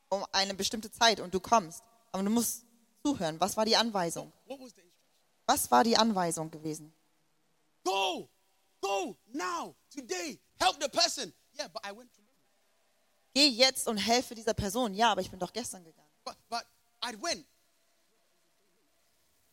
[0.09, 1.83] um eine bestimmte Zeit und du kommst.
[2.11, 2.65] Aber du musst
[3.03, 3.39] zuhören.
[3.39, 4.31] Was war die Anweisung?
[5.45, 6.93] Was war die Anweisung gewesen?
[7.83, 8.29] Go,
[8.81, 11.33] go now, today, help the person.
[11.57, 12.21] Yeah, but I went to
[13.35, 14.93] Geh jetzt und helfe dieser Person.
[14.93, 16.09] Ja, aber ich bin doch gestern gegangen.
[16.23, 16.65] but but
[17.03, 17.45] I went.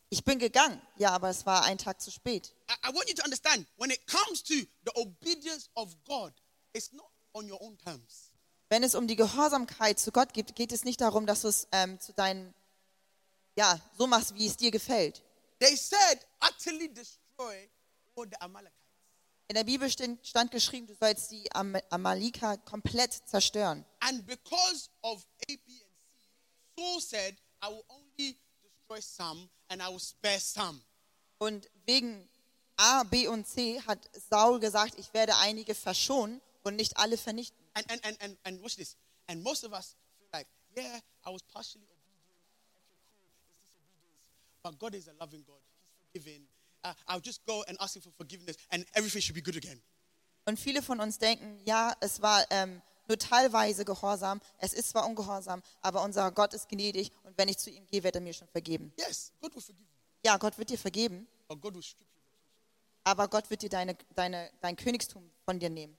[0.09, 0.81] Ich bin gegangen.
[0.97, 2.53] Ja, aber es war ein Tag zu spät.
[2.69, 4.53] I, I want you to understand when it comes to
[4.85, 6.33] the obedience of God,
[6.71, 8.31] it's not on your own terms.
[8.73, 11.67] Wenn es um die Gehorsamkeit zu Gott geht, geht es nicht darum, dass du es
[11.71, 12.55] ähm, zu deinen,
[13.55, 15.21] ja, so machst, wie es dir gefällt.
[15.59, 17.69] They said, utterly destroy
[18.15, 18.73] all the Amalekites.
[19.47, 23.85] In der Bibel stand, stand geschrieben, du sollst die Am Amalika komplett zerstören.
[23.99, 29.83] And because of A, B, and C, Saul said, I will only destroy some and
[29.83, 30.81] I will spare some.
[31.37, 32.27] Und wegen
[32.77, 33.99] A, B und C hat
[34.31, 37.62] Saul gesagt, ich werde einige verschonen und nicht alle vernichten.
[37.75, 38.95] And, and, and, and, and watch this.
[39.27, 41.87] And most of us feel like, yeah, I was partially.
[44.63, 45.59] But God is a loving God.
[46.13, 46.43] He's forgiving.
[46.83, 49.81] Uh, I'll just go and ask Him for forgiveness and everything should be good again.
[50.45, 55.05] Und viele von uns denken, ja, es war ähm, nur teilweise Gehorsam, es ist zwar
[55.05, 58.33] ungehorsam, aber unser Gott ist gnädig und wenn ich zu ihm gehe, wird er mir
[58.33, 58.91] schon vergeben.
[58.97, 59.97] Yes, God will forgive you.
[60.25, 62.21] Ja, Gott wird dir vergeben, But God will strip you.
[63.05, 65.97] aber Gott wird dir deine, deine, dein Königstum von dir nehmen.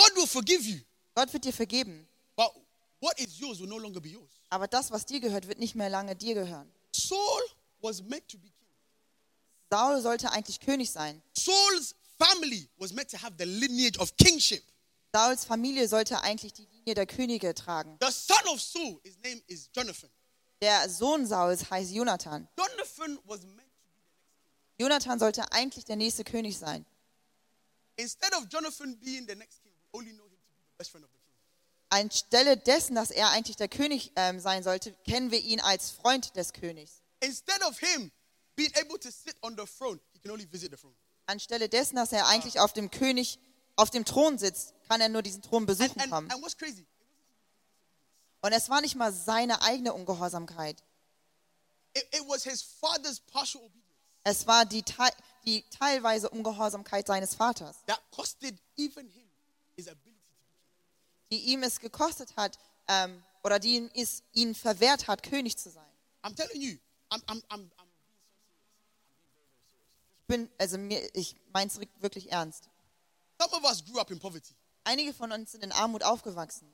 [0.00, 0.78] God will forgive you.
[1.14, 2.52] Gott wird dir vergeben, But
[3.00, 4.30] what is yours will no longer be yours.
[4.48, 6.70] aber das, was dir gehört, wird nicht mehr lange dir gehören.
[6.94, 7.42] Saul
[7.80, 8.68] was meant to be king.
[9.70, 11.22] Saul sollte eigentlich König sein.
[11.36, 14.62] Saul's family was meant to have the lineage of kingship.
[15.12, 17.96] Sauls Familie sollte eigentlich die Linie der Könige tragen.
[18.00, 20.08] The son of Saul, his name is Jonathan.
[20.62, 22.46] Der Sohn Sauls heißt Jonathan.
[22.56, 23.68] Jonathan was meant
[24.78, 26.86] Jonathan sollte eigentlich der nächste König sein.
[27.96, 29.69] instead of Jonathan being the next king,
[31.90, 36.36] Anstelle dessen, dass er eigentlich der König ähm, sein sollte, kennen wir ihn als Freund
[36.36, 37.02] des Königs.
[37.20, 38.10] Instead of him
[38.54, 40.94] being able to sit on the throne, he can only visit the throne.
[41.26, 43.38] Anstelle dessen, dass er eigentlich auf dem König,
[43.76, 46.30] auf dem Thron sitzt, kann er nur diesen Thron And, besuchen and, kommen.
[46.30, 46.86] and what's crazy?
[48.42, 50.82] Und es war nicht mal seine eigene Ungehorsamkeit.
[51.94, 53.80] It, it was his father's partial obedience
[54.22, 54.84] Es war die,
[55.44, 59.29] die teilweise Ungehorsamkeit seines Vaters, that costed even him
[61.30, 65.70] die ihm es gekostet hat ähm, oder die ihm es ihn verwehrt hat, König zu
[65.70, 65.86] sein.
[66.22, 66.76] I'm telling you,
[67.10, 67.86] I'm, I'm, I'm, I'm
[70.20, 72.68] Ich bin, also mir, ich meine es wirklich ernst.
[73.40, 74.54] Some of us grew up in poverty.
[74.84, 76.72] Einige von uns sind in Armut aufgewachsen.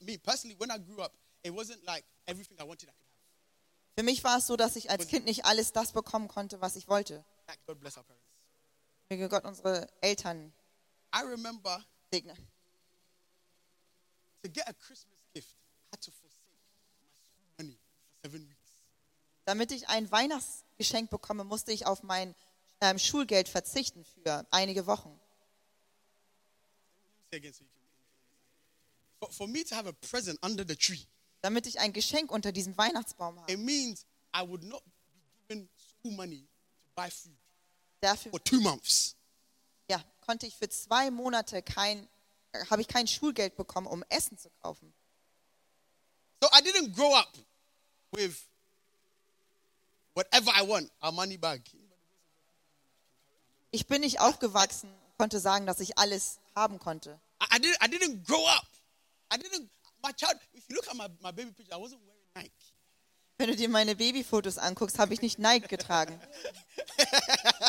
[0.00, 3.08] Me personally, when I grew up, it wasn't like everything I wanted I could have.
[3.96, 6.76] Für mich war es so, dass ich als Kind nicht alles das bekommen konnte, was
[6.76, 7.24] ich wollte.
[7.46, 8.26] Like God bless our parents.
[9.08, 10.52] Möge Gott unsere Eltern
[11.14, 12.36] I remember segnen.
[14.42, 15.48] to get a Christmas gift,
[15.92, 16.54] I had to forsake
[17.02, 18.70] my school money for seven weeks.
[19.44, 22.34] Damit ich ein Weihnachtsgeschenk bekomme, musste ich auf mein
[22.80, 25.18] ähm, Schulgeld verzichten für einige Wochen.
[29.20, 31.04] For, for me to have a present under the tree,
[31.40, 33.52] Damit ich ein Geschenk unter diesem Weihnachtsbaum habe.
[33.52, 34.90] it means I would not be
[35.48, 36.40] given school money
[36.84, 37.36] to buy food
[38.00, 39.16] Dafür for two months.
[40.28, 42.06] Konnte ich für zwei Monate kein,
[42.52, 44.92] äh, habe ich kein Schulgeld bekommen, um Essen zu kaufen.
[46.42, 47.32] So I didn't grow up
[48.12, 48.46] with
[50.14, 51.62] whatever I want, our money bag.
[53.70, 57.18] Ich bin nicht aufgewachsen und konnte sagen, dass ich alles haben konnte.
[57.40, 58.66] I, I, didn't, I didn't grow up.
[59.32, 59.70] I didn't,
[60.02, 62.74] my child, if you look at my, my baby picture, I wasn't wearing Nike.
[63.38, 66.20] Wenn du dir meine Babyfotos anguckst, habe ich nicht Nike getragen.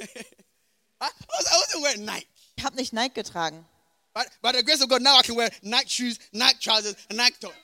[0.00, 2.26] I, I, was, I wasn't wearing Nike.
[2.56, 3.64] Ich habe nicht Nike getragen.
[4.12, 7.16] But by the grace of God, now I can wear Nike shoes, Nike trousers, and
[7.16, 7.54] Nike top.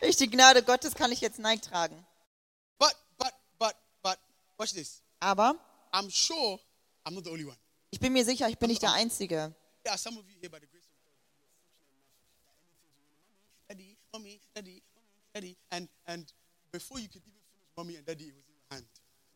[0.00, 2.04] Durch die Gnade Gottes kann ich jetzt Nike tragen.
[2.78, 4.18] But, but, but, but,
[4.58, 5.00] watch this.
[5.20, 5.56] Aber
[5.92, 6.58] I'm sure
[7.06, 7.56] I'm not the only one.
[7.90, 9.54] ich bin mir sicher, ich bin nicht der Einzige.
[9.88, 11.12] Are some of you here by the grace of God.
[13.68, 14.82] Daddy, mommy, daddy,
[15.32, 15.56] daddy.
[15.70, 16.32] And, and
[16.72, 18.86] before you could even finish mommy and daddy, it was in your hand.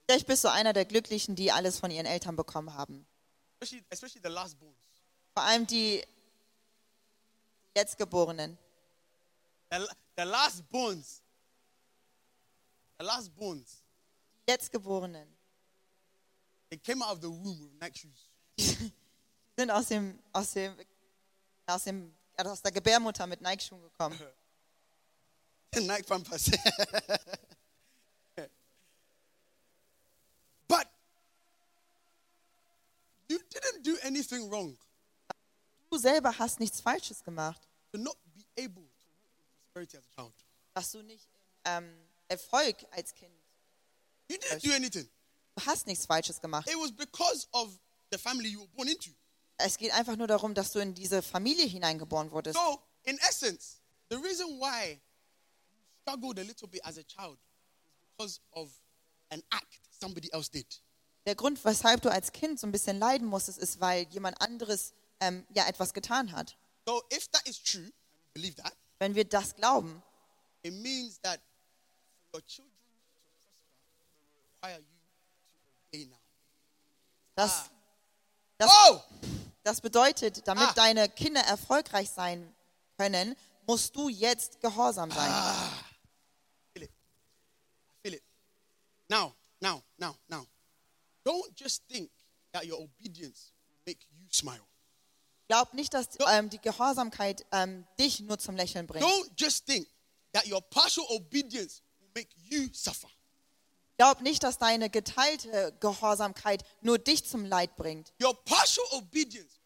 [0.08, 3.06] Vielleicht bist du einer der Glücklichen, die alles von ihren Eltern bekommen haben.
[3.60, 4.76] Especially, especially the last borns.
[5.34, 6.04] Vor allem die
[7.76, 8.56] Letztgeborenen.
[9.70, 11.22] The, the last bones.
[12.98, 13.82] The last bones.
[14.46, 15.38] Die Letztgeborenen
[16.70, 18.28] They came out of the womb with Nike shoes.
[19.56, 20.74] sind aus dem, aus dem,
[21.66, 24.18] aus dem, aus der Gebärmutter mit Nike-Schuhen gekommen.
[25.74, 26.50] Nike Pampers.
[30.66, 30.86] but
[33.28, 34.76] you didn't do anything wrong
[35.90, 39.06] Du selber hast nichts Falsches gemacht, to not be able to
[39.72, 40.34] prosperity as a child.
[40.74, 41.28] dass du nicht
[41.64, 41.90] ähm,
[42.28, 43.32] Erfolg als Kind.
[44.28, 45.08] You didn't do anything.
[45.56, 46.68] Du hast nichts Falsches gemacht.
[46.68, 47.78] It was because of
[48.12, 49.10] the family you were born into.
[49.56, 52.56] Es geht einfach nur darum, dass du in diese Familie hineingeboren wurdest.
[52.58, 55.00] So, in essence, the reason why
[55.70, 57.38] you struggled a little bit as a child
[58.18, 58.70] was because of
[59.30, 60.66] an act somebody else did.
[61.28, 64.94] Der Grund, weshalb du als Kind so ein bisschen leiden musstest, ist, weil jemand anderes
[65.20, 66.56] ähm, ja etwas getan hat.
[66.86, 67.92] So, if that is true,
[68.32, 70.02] believe that, Wenn wir das glauben,
[70.62, 71.38] it means that
[72.32, 72.72] your children
[74.62, 74.86] require you
[75.50, 75.56] to
[75.92, 76.16] obey now.
[77.34, 77.68] das,
[78.56, 79.02] das, Oh!
[79.64, 80.72] das bedeutet, damit Ah.
[80.76, 82.56] deine Kinder erfolgreich sein
[82.96, 83.36] können,
[83.66, 85.30] musst du jetzt gehorsam sein.
[85.30, 86.88] I
[88.02, 88.22] feel it.
[89.10, 90.46] Now, now, now, now.
[91.28, 92.10] Don't just think
[92.52, 94.64] that your obedience will make you smile.
[95.48, 99.04] Glaub nicht, dass ähm, die Gehorsamkeit ähm, dich nur zum Lächeln bringt.
[99.04, 99.86] Don't just think
[100.32, 103.08] that your partial obedience will make you suffer.
[103.98, 108.12] Glaub nicht, dass deine geteilte Gehorsamkeit nur dich zum Leid bringt.
[108.22, 109.58] Your partial obedience,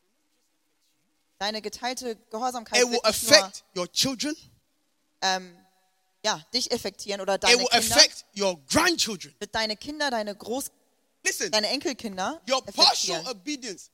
[1.38, 4.36] Deine geteilte Gehorsamkeit it will wird nicht nur affect your children,
[5.20, 5.56] ähm,
[6.24, 9.34] ja, dich effektieren oder it deine will Kinder, affect your grandchildren.
[9.38, 10.70] wird deine Kinder, deine Groß,
[11.24, 13.90] Listen, deine Enkelkinder your partial obedience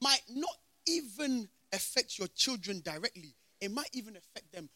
[0.00, 3.34] might not even affect your children directly.
[3.60, 4.68] It might even affect them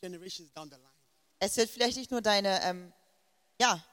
[0.00, 0.88] generations down the line.
[1.38, 2.92] Es wird vielleicht nicht nur deine ähm,
[3.60, 3.84] ja,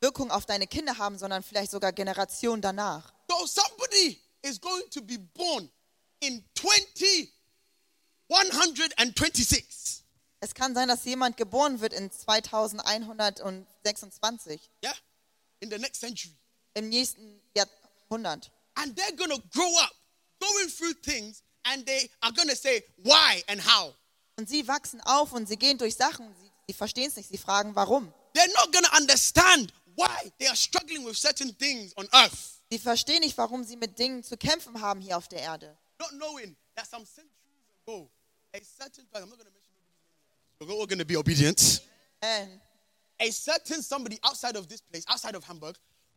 [0.00, 3.12] Wirkung auf deine Kinder haben, sondern vielleicht sogar Generationen danach.
[3.28, 5.70] So somebody is going to be born
[6.20, 7.30] in 20,
[8.28, 10.02] 126.
[10.40, 14.94] Es kann sein, dass jemand geboren wird in 2126, Yeah?
[15.60, 16.34] In the next century.
[16.76, 18.50] Im nächsten Jahrhundert.
[18.74, 19.92] And they're going to grow up
[20.38, 23.94] going through things and they are going to say why and how.
[24.38, 27.38] Und sie wachsen auf und sie gehen durch Sachen, sie, sie verstehen es nicht, sie
[27.38, 28.12] fragen, warum.
[28.34, 32.60] They're not going to understand why they are struggling with certain things on earth.
[32.70, 35.74] Sie verstehen nicht, warum sie mit Dingen zu kämpfen haben hier auf der Erde.
[35.98, 38.10] Not knowing that some centuries ago,
[38.54, 41.82] a certain I'm not going to mention we're all going to be obedient.
[42.20, 42.60] Ähm,
[43.18, 45.76] A certain somebody outside of this place, outside of Hamburg,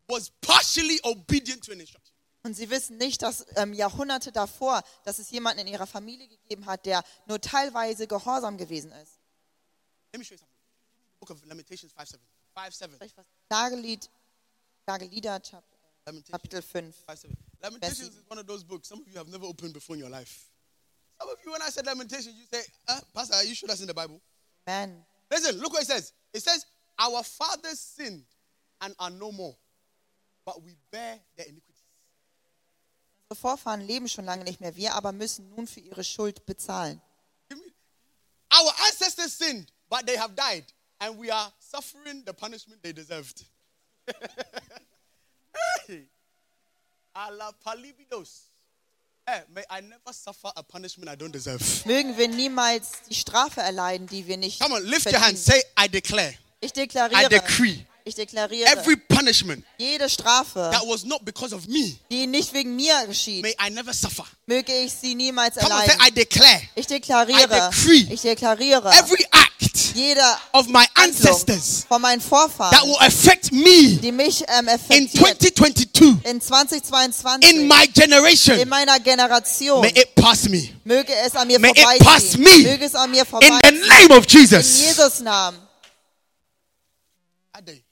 [0.10, 2.14] was partially obedient to an instruction.
[2.44, 6.66] Und sie wissen nicht, dass ähm, Jahrhunderte davor, dass es jemanden in ihrer Familie gegeben
[6.66, 9.20] hat, der nur teilweise gehorsam gewesen ist.
[10.14, 10.56] Let me show you something.
[11.20, 12.26] Book of Lamentations 5 7.
[12.56, 12.98] 5 7.
[12.98, 13.26] Soll ich was?
[13.50, 14.10] Klagelied,
[14.86, 15.42] Klagelieder,
[16.32, 16.96] Kapitel 5.
[17.06, 17.38] 5 7.
[17.62, 20.10] Lamentations is one of those books some of you have never opened before in your
[20.10, 20.50] life.
[21.20, 23.82] Some of you, when I said Lamentations, you say, uh, Pastor, are you sure that's
[23.82, 24.22] in the Bible?
[24.68, 25.04] Amen.
[25.30, 26.14] Listen, look what it says.
[26.34, 26.66] It says,
[26.98, 28.24] Our fathers sinned
[28.82, 30.39] and are no more, but we bear their iniquities.
[30.56, 31.20] Unsere
[33.42, 37.02] Vorfahren leben schon lange nicht mehr, wir aber müssen nun für ihre Schuld bezahlen.
[38.52, 40.66] Our ancestors sinned, but they have died,
[41.00, 43.46] and we are suffering the punishment they deserved.
[45.88, 46.08] hey,
[47.14, 48.46] Allah palibidos.
[49.28, 51.62] Hey, may I never suffer a punishment I don't deserve.
[51.86, 55.26] Mögen wir niemals die Strafe erleiden, die wir nicht Come on, lift your verdienen.
[55.26, 55.38] hand.
[55.38, 61.06] Say, I declare, Ich I deklariere, decree, ich deklariere, every punishment jede Strafe, that was
[61.06, 64.26] not because of me, die nicht wegen mir geschieht, may I never suffer.
[64.46, 66.06] möge ich sie niemals Come on, erleiden.
[66.08, 72.02] I declare Ich I deklariere, decree ich deklariere, every act jede of my ancestors von
[72.02, 77.68] meinen that Vorfahren, will affect me die mich ähm, in effektiert 2022 in in 2022
[77.68, 80.70] my generation, in meiner Generation, may it pass me.
[80.84, 82.44] möge es an mir May it pass vorbeiziehen.
[82.44, 82.70] me.
[82.72, 83.88] Möge es an mir In the vorbeiziehen.
[83.88, 84.80] name of In Jesus.
[84.82, 85.20] Jesus
[87.60, 87.68] Namen.
[87.68, 87.84] Ade.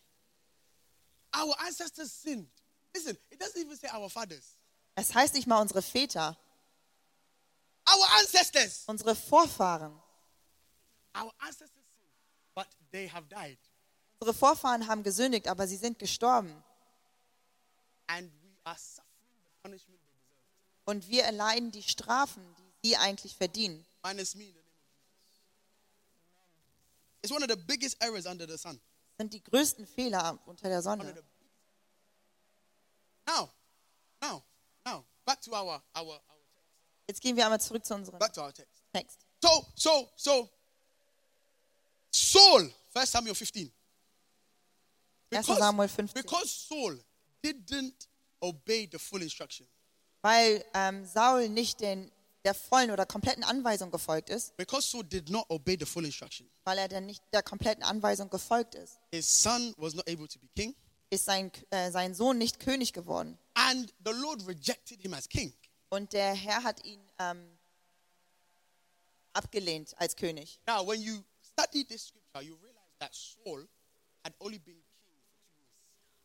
[1.35, 2.47] Our ancestors sinned.
[2.95, 4.55] Listen, it doesn't even say our fathers.
[4.95, 6.35] Es heißt nicht mal unsere Väter,
[7.87, 8.83] Our ancestors.
[8.87, 9.93] unsere Vorfahren.
[11.15, 12.11] Our ancestors sinned,
[12.55, 13.57] but they have died.
[14.19, 16.51] Unsere Vorfahren haben gesündigt, aber sie sind gestorben.
[18.07, 20.85] And we are suffering the punishment they deserve.
[20.85, 22.43] Und wir erleiden die Strafen,
[22.83, 23.85] die sie eigentlich verdienen.
[24.03, 24.87] Minus me in the name of
[25.29, 25.45] Jesus.
[27.21, 28.79] It's one of the biggest errors under the sun.
[29.17, 31.23] Sind die größten Fehler unter der Sonne.
[33.25, 33.49] Now,
[34.21, 34.43] now,
[34.85, 36.21] now, back to our our, our
[37.07, 38.83] Jetzt gehen wir einmal zurück zu unserem back to our text.
[38.93, 39.19] Text.
[39.41, 40.49] So, so, so
[42.11, 43.71] Saul, First Samuel 15.
[45.29, 45.45] 1.
[45.45, 46.21] Because, Samuel 15.
[46.21, 46.97] because Saul
[47.43, 48.07] didn't
[48.41, 49.67] obey the full instruction,
[50.21, 52.11] Weil ähm, Saul nicht den,
[52.47, 56.49] der vollen oder kompletten Anweisung gefolgt ist, because Saul did not obey the full instruction,
[56.63, 60.39] weil er dann nicht der kompletten Anweisung gefolgt ist, his son was not able to
[60.39, 60.73] be king,
[61.09, 63.37] ist sein, äh, sein Sohn nicht König geworden.
[63.55, 65.53] and the Lord rejected him as king.
[65.89, 67.57] Und der Herr hat ihn ähm,
[69.33, 70.59] abgelehnt als König.
[70.67, 73.67] Now, when you study this scripture, you realize that Saul
[74.23, 74.83] had only been king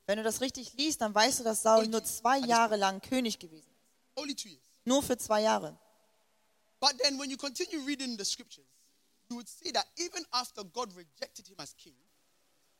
[0.06, 3.38] Wenn du das richtig liest, dann weißt du, dass Saul nur zwei Jahre lang König
[3.38, 4.18] gewesen ist.
[4.18, 4.62] only two years.
[4.84, 5.78] Nur für zwei Jahre.
[6.82, 8.66] But then, when you continue reading the scriptures,
[9.30, 11.94] you would see that even after God rejected him as king,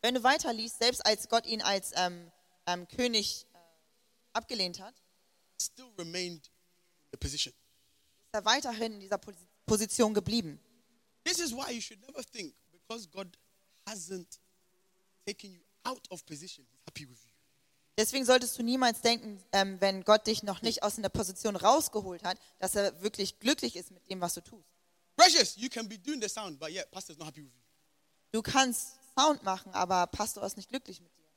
[0.03, 2.33] Wenn du selbst als Gott ihn als ähm,
[2.67, 3.59] ähm, König äh,
[4.33, 4.97] abgelehnt hat,
[5.53, 7.55] he still remained in the position.
[7.55, 10.59] ist er weiterhin in dieser Posi- Position geblieben.
[11.23, 13.29] This is why you should never think because God
[13.87, 14.41] hasn't
[15.25, 17.32] taken you out of position, He's happy with you.
[17.99, 22.25] Deswegen solltest du niemals denken, ähm, wenn Gott dich noch nicht aus einer Position rausgeholt
[22.25, 24.67] hat, dass er wirklich glücklich ist mit dem, was du tust.
[25.17, 27.61] Precious, you can be doing the sound, but yet pastor's not happy with you.
[28.33, 31.29] Du kannst Sound machen, aber Pastor ist nicht glücklich mit dir.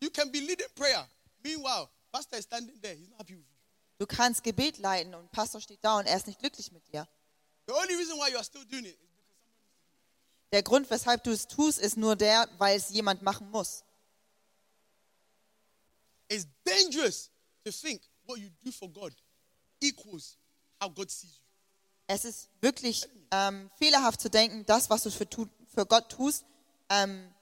[0.00, 1.08] You can be leading prayer.
[1.42, 3.54] Meanwhile, pastor is standing there, he's not happy with you.
[3.98, 7.06] Du kannst Gebet leiten und Pastor steht da und er ist nicht glücklich mit dir.
[7.68, 9.08] The only reason why you are still doing it is
[10.52, 13.84] Der Grund, weshalb du es tust, ist nur der, weil es jemand machen muss.
[16.28, 17.30] It's dangerous
[17.64, 19.12] to think what you do for God
[19.80, 20.36] equals
[20.80, 21.44] how God sees you.
[22.06, 26.44] Es ist wirklich ähm, fehlerhaft zu denken, das, was du für, tu für Gott tust,
[26.90, 27.32] ähm,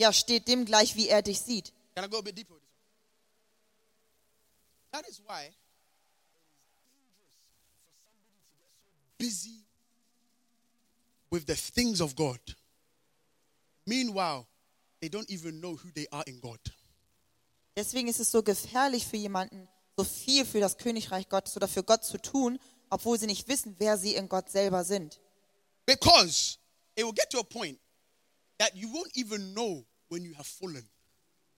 [0.00, 1.72] ja, steht dem gleich, wie er dich sieht.
[1.94, 2.88] Can I go a bit deeper with this one?
[4.92, 5.54] That is why it
[6.64, 9.64] is dangerous for somebody to get so busy
[11.30, 12.40] with the things of God.
[13.86, 14.46] Meanwhile,
[15.00, 16.58] they don't even know who they are in God.
[17.78, 21.84] Deswegen ist es so gefährlich für jemanden, so viel für das Königreich Gottes oder für
[21.84, 22.58] Gott zu tun,
[22.90, 25.20] obwohl sie nicht wissen, wer sie in Gott selber sind.
[25.86, 26.58] Because
[26.96, 27.78] it will get to a point
[28.58, 30.90] that you won't even know when you have fallen.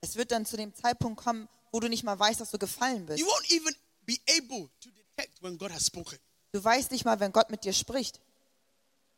[0.01, 3.07] Es wird dann zu dem Zeitpunkt kommen, wo du nicht mal weißt, dass du gefallen
[3.07, 3.19] bist.
[3.19, 6.19] You won't even be able to detect when God has spoken.
[6.51, 8.21] Du weißt nicht mal, wenn Gott mit dir spricht.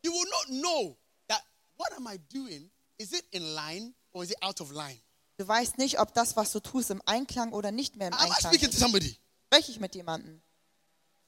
[0.05, 0.97] You will not know
[1.27, 1.43] that
[1.75, 2.71] what am I doing?
[2.97, 5.01] Is it in line or is it out of line?
[5.37, 8.19] Du weißt nicht, ob das, was du tust, im Einklang oder nicht mehr im Am
[8.19, 9.17] Einklang ist.
[9.45, 10.41] Spreche ich mit jemandem?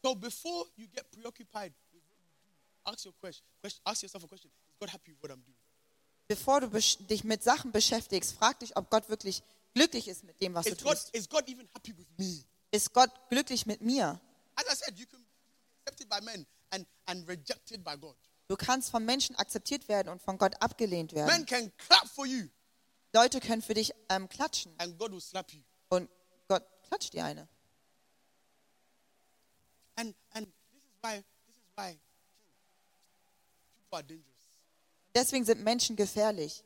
[0.03, 1.73] So before you get preoccupied
[2.85, 3.43] ask your question,
[3.85, 4.51] ask yourself a question.
[4.69, 5.57] Is God happy with what I'm doing?
[6.27, 9.43] Bevor du dich mit Sachen beschäftigst, frag dich, ob Gott wirklich
[9.73, 11.15] glücklich ist mit dem, was du Is God, tust.
[11.15, 12.43] is God even happy with me?
[12.71, 14.19] Ist Gott glücklich mit mir?
[14.55, 15.29] As I said, you can be
[15.85, 18.15] accepted by men and, and rejected by God.
[18.47, 21.27] Du kannst von Menschen akzeptiert werden und von Gott abgelehnt werden.
[21.27, 22.47] Men can clap for you
[23.15, 25.61] Leute können für dich ähm, klatschen and God will slap you.
[25.89, 26.09] und
[26.49, 27.47] Gott klatscht dir eine.
[29.95, 31.97] And and this is why this is why
[33.77, 34.35] people are dangerous.
[35.15, 36.61] Deswegen sind Menschen gefährlich.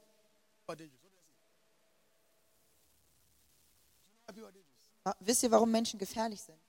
[5.20, 6.60] Wisst ihr, warum Menschen gefährlich sind?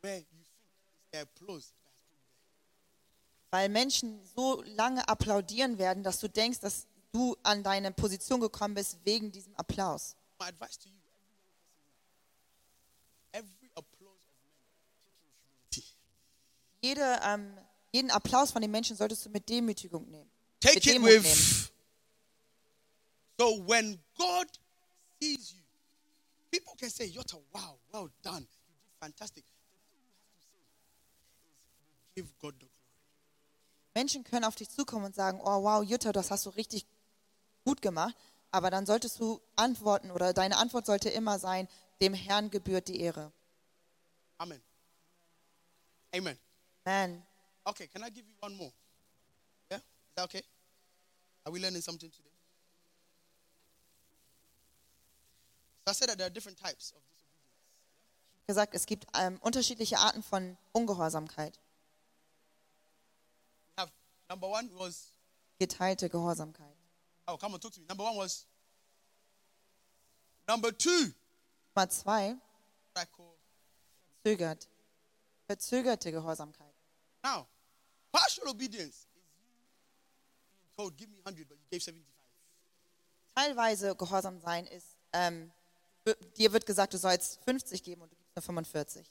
[0.00, 2.38] Where you think it's their applause that has put you there.
[3.50, 8.74] Weil Menschen so lange applaudieren werden, dass du denkst, dass du an deine Position gekommen
[8.74, 10.16] bist wegen diesem Applaus.
[10.38, 10.94] With.
[16.80, 17.56] Jede, ähm,
[17.92, 20.30] jeden Applaus von den Menschen solltest du mit Demütigung nehmen.
[20.60, 21.24] Take mit it Demut nehmen.
[21.24, 21.72] with.
[23.38, 24.46] So when God
[25.20, 25.62] sees you,
[26.50, 28.42] people can say, Yotta, wow, well done.
[28.42, 29.44] You did fantastic.
[32.14, 32.66] Give God the.
[33.98, 36.86] Menschen können auf dich zukommen und sagen, oh wow, Jutta, das hast du richtig
[37.64, 38.14] gut gemacht.
[38.52, 41.66] Aber dann solltest du antworten oder deine Antwort sollte immer sein,
[42.00, 43.32] dem Herrn gebührt die Ehre.
[44.38, 44.62] Amen.
[46.14, 46.38] Amen.
[46.84, 47.26] Amen.
[47.64, 48.72] Okay, can I give you one more?
[49.68, 49.78] Yeah?
[49.78, 50.44] Is that okay?
[51.44, 52.30] Are we learning something today?
[55.84, 58.46] So I said that there are different types of disobedience.
[58.46, 61.58] Gesagt, es gibt ähm, unterschiedliche Arten von Ungehorsamkeit.
[64.30, 65.12] Number one was
[65.60, 66.76] Geteilte Gehorsamkeit.
[67.26, 67.86] oh come on talk to me.
[67.88, 68.46] Number one was
[70.46, 71.12] number two
[71.76, 72.36] Nummer zwei,
[72.94, 73.36] what I call
[74.24, 74.66] zögert.
[75.48, 76.74] Verzögerte Gehorsamkeit.
[77.24, 77.46] now
[78.12, 79.24] partial obedience is
[80.76, 82.14] told give me hundred but you gave seventy five.
[83.34, 85.50] Teilweise Gehorsam sein ist, ähm,
[86.36, 89.06] dir wird gesagt, du sollst 50 geben und du gibst nur 45.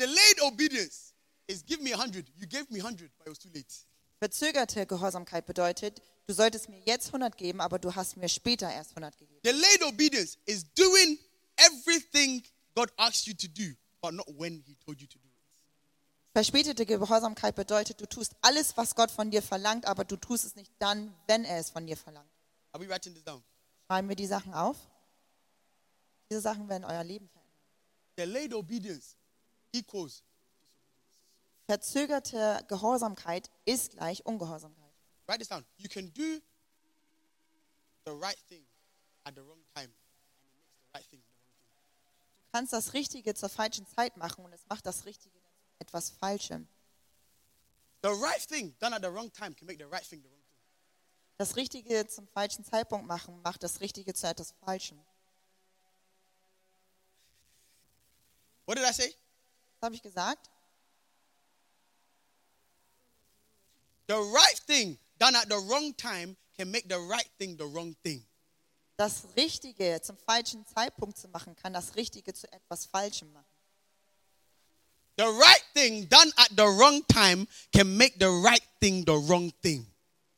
[0.00, 1.14] Delayed obedience
[1.46, 2.28] is give me hundred.
[2.36, 3.72] You gave me hundred but it was too late.
[4.24, 8.92] Verzögerte Gehorsamkeit bedeutet, du solltest mir jetzt 100 geben, aber du hast mir später erst
[8.92, 9.38] 100 gegeben.
[9.44, 11.18] Delayed obedience is doing
[11.56, 12.42] everything
[12.74, 15.34] God asked you to do, but not when He told you to do it.
[16.32, 20.56] Verspätete Gehorsamkeit bedeutet, du tust alles, was Gott von dir verlangt, aber du tust es
[20.56, 22.32] nicht dann, wenn er es von dir verlangt.
[22.72, 23.44] Are we writing this down?
[23.86, 24.78] Schreiben wir die Sachen auf?
[26.30, 27.60] Diese Sachen werden euer Leben verändern.
[28.16, 29.18] Delayed obedience
[29.72, 30.22] equals
[31.66, 34.84] Verzögerte Gehorsamkeit ist gleich Ungehorsamkeit.
[35.26, 35.64] write this down.
[35.76, 36.40] You can do
[38.04, 38.66] the right thing
[39.24, 41.92] at the wrong time, and it makes the right thing the wrong thing.
[42.44, 45.38] Du kannst das Richtige zur falschen Zeit machen und es macht das Richtige
[45.78, 46.68] etwas Falschem.
[48.02, 50.42] The right thing done at the wrong time can make the right thing the wrong
[50.42, 50.58] thing.
[51.38, 55.02] Das Richtige zum falschen Zeitpunkt machen macht das Richtige zu etwas Falschem.
[58.66, 59.14] What did I say?
[59.80, 60.50] Was habe ich gesagt?
[64.06, 67.94] The right thing done at the wrong time can make the right thing the wrong
[68.02, 68.24] thing.
[68.96, 73.46] Das Richtige zum falschen Zeitpunkt zu machen, kann das Richtige zu etwas Falschem machen.
[75.16, 79.52] The right thing done at the wrong time can make the right thing the wrong
[79.62, 79.86] thing.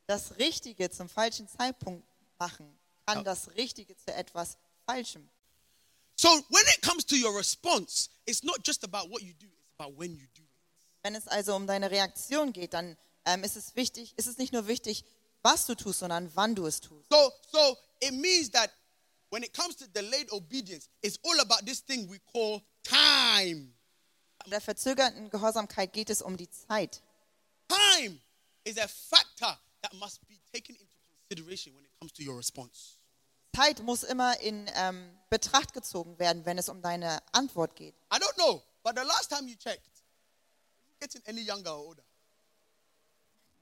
[0.07, 2.07] Das Richtige zum falschen Zeitpunkt
[2.39, 4.57] machen, kann das Richtige zu etwas
[4.87, 5.29] Falschem.
[6.17, 9.73] So when it comes to your response, it's not just about what you do, it's
[9.79, 10.49] about when you do it.
[11.03, 12.97] Wenn es also um deine Reaktion geht, dann
[13.27, 15.05] ähm, ist es wichtig, ist es nicht nur wichtig,
[15.43, 17.09] was du tust, sondern wann du es tust.
[17.11, 18.71] So so it means that
[19.31, 23.75] when it comes to delayed obedience, it's all about this thing we call time.
[24.39, 27.03] Bei der verzögerten Gehorsamkeit geht es um die Zeit.
[27.69, 28.21] Time
[28.65, 30.87] is a factor that must be taken into
[31.29, 32.99] consideration when it comes to your response.
[33.55, 37.95] Zeit muss immer in ähm, Betracht gezogen werden, wenn es um deine Antwort geht.
[38.13, 39.89] I don't know, but the last time you checked,
[41.01, 42.05] getting any younger or older?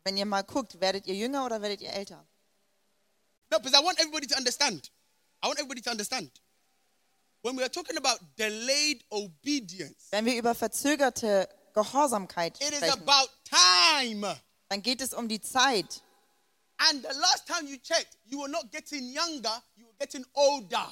[0.05, 2.27] Wenn ihr mal guckt, werdet ihr jünger oder werdet ihr älter?
[3.51, 4.91] No, because I want everybody to understand.
[5.43, 6.31] I want everybody to understand.
[7.43, 13.03] When we are talking about delayed obedience, Wenn wir über verzögerte Gehorsamkeit it is sprechen,
[13.09, 14.41] about time.
[14.69, 16.03] dann geht es um die Zeit.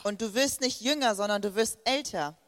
[0.04, 2.38] Und du wirst nicht jünger, sondern du wirst älter.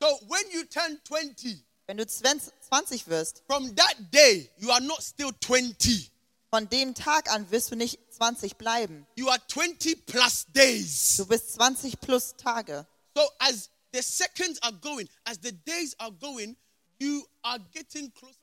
[0.00, 5.02] So when you turn 20, Wenn du 20 wirst, from that day, you are not
[5.02, 6.10] still 20.
[6.50, 9.06] von dem Tag an wirst du nicht 20 bleiben.
[9.16, 11.16] You are 20 plus days.
[11.16, 12.86] Du bist 20 plus Tage.
[13.14, 16.56] So as the seconds are going, as the days are going,
[16.98, 18.38] you are getting closer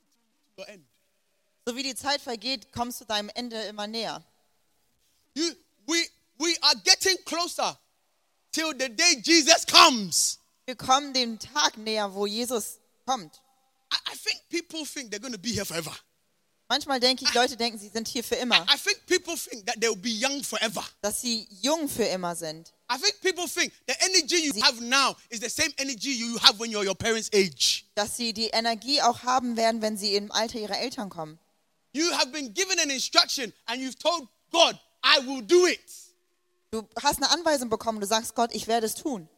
[0.56, 0.86] to your end.
[1.66, 4.24] So wie die Zeit vergeht, kommst du deinem Ende immer näher.
[5.34, 5.50] You,
[5.88, 5.98] we,
[6.38, 7.78] we are getting closer
[8.52, 10.40] till the day Jesus comes.
[10.66, 13.42] Wir kommen dem Tag näher, wo Jesus kommt.
[13.92, 15.92] I, I think people think they're going to be here forever.
[16.70, 19.76] Manchmal denke ich, Leute denken, sie sind hier für immer, I think people think that
[19.80, 20.84] they'll be young forever.
[21.02, 22.74] dass sie jung für immer sind.
[22.92, 26.60] I think people think the energy you have now is the same energy you have
[26.60, 27.86] when you're your parents' age.
[27.96, 31.38] Dass sie die Energie auch haben werden, wenn sie im Alter ihrer Eltern kommen.
[31.92, 35.80] You have been given an instruction and you've told God, I will do it.
[36.72, 39.30] Du hast eine Anweisung bekommen, du sagst Gott, ich werde es tun.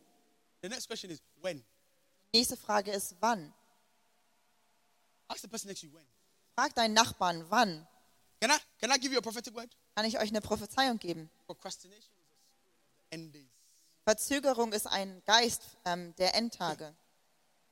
[0.61, 1.63] The next question is when?
[2.35, 3.53] Nächste Frage ist, wann?
[5.29, 6.05] Ask the person next to you when.
[6.53, 7.87] Frag deinen Nachbarn, wann?
[8.41, 9.69] Can I, can I give you a prophetic word?
[9.95, 11.29] Kann ich euch eine Prophezeiung geben?
[11.45, 13.47] Procrastination is a end days.
[14.03, 16.93] Verzögerung ist ein Geist ähm, der Endtage.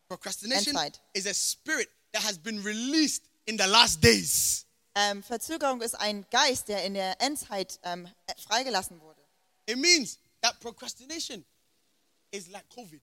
[0.07, 1.01] Procrastination Endzeit.
[1.11, 4.65] is a spirit that has been released in the last days.
[4.95, 8.07] Ähm, Verzögerung ist ein Geist, der in der Endzeit ähm,
[8.37, 9.21] freigelassen wurde.
[9.65, 11.43] It means that procrastination
[12.31, 13.01] is like COVID.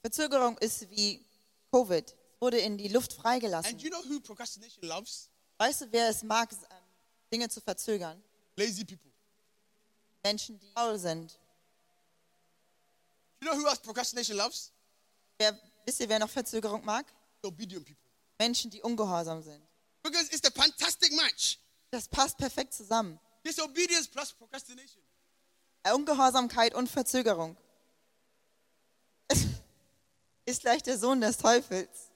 [0.00, 1.24] Verzögerung ist wie
[1.70, 3.72] Covid, wurde in die Luft freigelassen.
[3.72, 5.28] And you know who procrastination loves?
[5.58, 6.58] Weißt du, wer es mag, ähm,
[7.32, 8.22] Dinge zu verzögern?
[8.56, 9.10] Lazy people.
[10.22, 11.38] Menschen, die faul sind.
[13.40, 14.72] You know who else procrastination loves?
[15.38, 17.06] Wer, wisst ihr, wer noch Verzögerung mag?
[17.42, 18.10] The obedient people.
[18.38, 19.62] Menschen, die ungehorsam sind.
[20.02, 21.58] Because it's the fantastic match.
[21.90, 23.18] Das passt perfekt zusammen.
[23.44, 25.02] Disobedience plus procrastination.
[25.82, 27.56] Äh, Ungehorsamkeit und Verzögerung.
[30.50, 32.10] Ist gleich der Sohn des Teufels.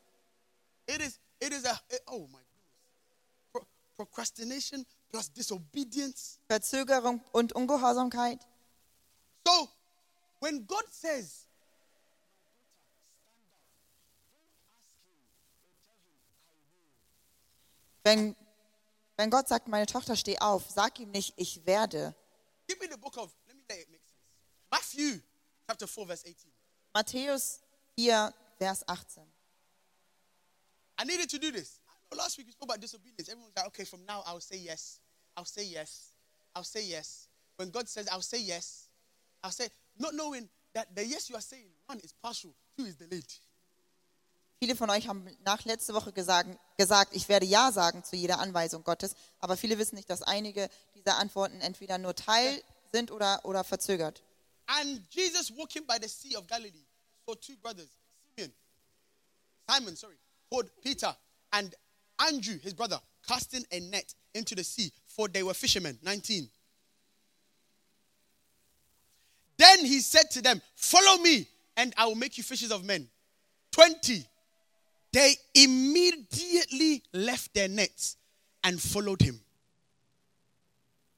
[0.87, 3.53] It is, it is a, oh my goodness.
[3.53, 3.67] Pro-
[3.97, 6.39] procrastination plus disobedience.
[6.47, 8.41] Verzögerung und Ungehorsamkeit.
[9.47, 9.69] So,
[10.41, 11.47] when God says,
[18.03, 18.37] Wenn,
[19.17, 22.15] wenn Gott sagt, meine Tochter, steh auf, sag ihm nicht, ich werde.
[22.69, 24.21] give me the book of, let me let it make sense.
[24.71, 25.21] Matthew
[25.67, 26.53] chapter 4, verse 18.
[26.93, 27.61] Matthäus
[27.97, 29.23] 4, Vers 18.
[30.99, 31.81] I needed to do this.
[32.17, 33.29] Last week we spoke about disobedience.
[33.29, 35.01] Everyone was like, okay, from now I'll say yes.
[35.37, 36.11] I'll say yes.
[36.55, 37.29] I'll say yes.
[37.57, 38.89] When God says I'll say yes,
[39.43, 39.69] I'll say,
[39.99, 43.27] not knowing that the yes you are saying, one is partial, two is delayed.
[44.61, 48.39] Viele von euch haben nach letzte Woche gesagt, gesagt, ich werde Ja sagen zu jeder
[48.39, 53.45] Anweisung Gottes, aber viele wissen nicht, dass einige dieser Antworten entweder nur Teil sind oder,
[53.45, 54.23] oder verzögert.
[54.67, 56.87] And Jesus walking by the Sea of Galilee
[57.27, 57.89] saw two brothers,
[58.37, 58.53] Simeon,
[59.69, 60.17] Simon, sorry,
[60.51, 61.15] called Peter,
[61.53, 61.75] and
[62.27, 65.99] Andrew, his brother, casting a net into the sea, for they were fishermen.
[66.03, 66.49] 19.
[69.57, 71.47] Then he said to them, Follow me,
[71.77, 73.09] and I will make you fishers of men.
[73.73, 74.25] 20.
[75.13, 78.17] They immediately left their nets
[78.65, 79.41] and followed him.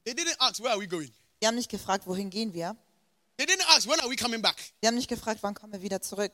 [0.05, 1.11] They didn't ask, Where are we going?
[1.39, 2.75] Sie haben nicht gefragt, wohin gehen wir?
[3.37, 4.55] They didn't ask, When are we coming back?
[4.81, 6.33] Sie haben nicht gefragt, wann kommen wir wieder zurück?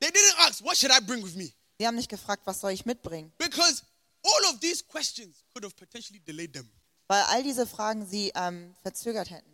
[0.00, 1.52] They didn't ask, What should I bring with me?
[1.78, 3.32] Sie haben nicht gefragt, was soll ich mitbringen?
[3.38, 3.84] Because
[4.24, 6.68] all of these questions could have potentially delayed them.
[7.06, 9.50] Weil all diese Fragen sie ähm, verzögert hätten.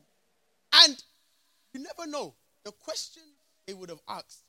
[0.70, 1.05] And
[1.72, 2.34] you never know.
[2.64, 3.22] The question
[3.66, 4.45] they would have asked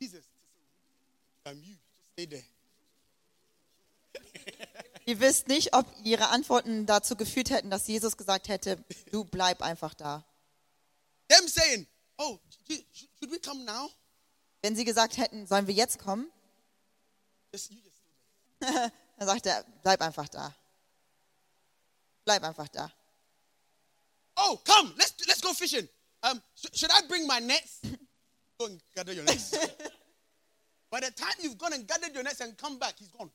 [0.00, 0.24] Jesus
[1.44, 1.76] um, you
[2.12, 2.42] stay there.
[5.06, 9.60] Ihr wisst nicht, ob ihre Antworten dazu geführt hätten, dass Jesus gesagt hätte, du bleib
[9.62, 10.24] einfach da.
[11.32, 11.86] Them saying,
[12.18, 13.90] Oh, sh- sh- should we come now?
[14.60, 16.30] Wenn sie gesagt hätten, sollen wir jetzt kommen,
[18.60, 20.54] dann sagt er, bleib einfach da.
[22.24, 22.92] Bleib einfach da.
[24.36, 25.88] Oh, come, let's let's go fishing.
[26.22, 27.80] Um, sh- should I bring my nets?
[28.58, 29.50] go and gather your nets.
[30.90, 33.30] By the time you've gone and gathered your nets and come back, he's gone.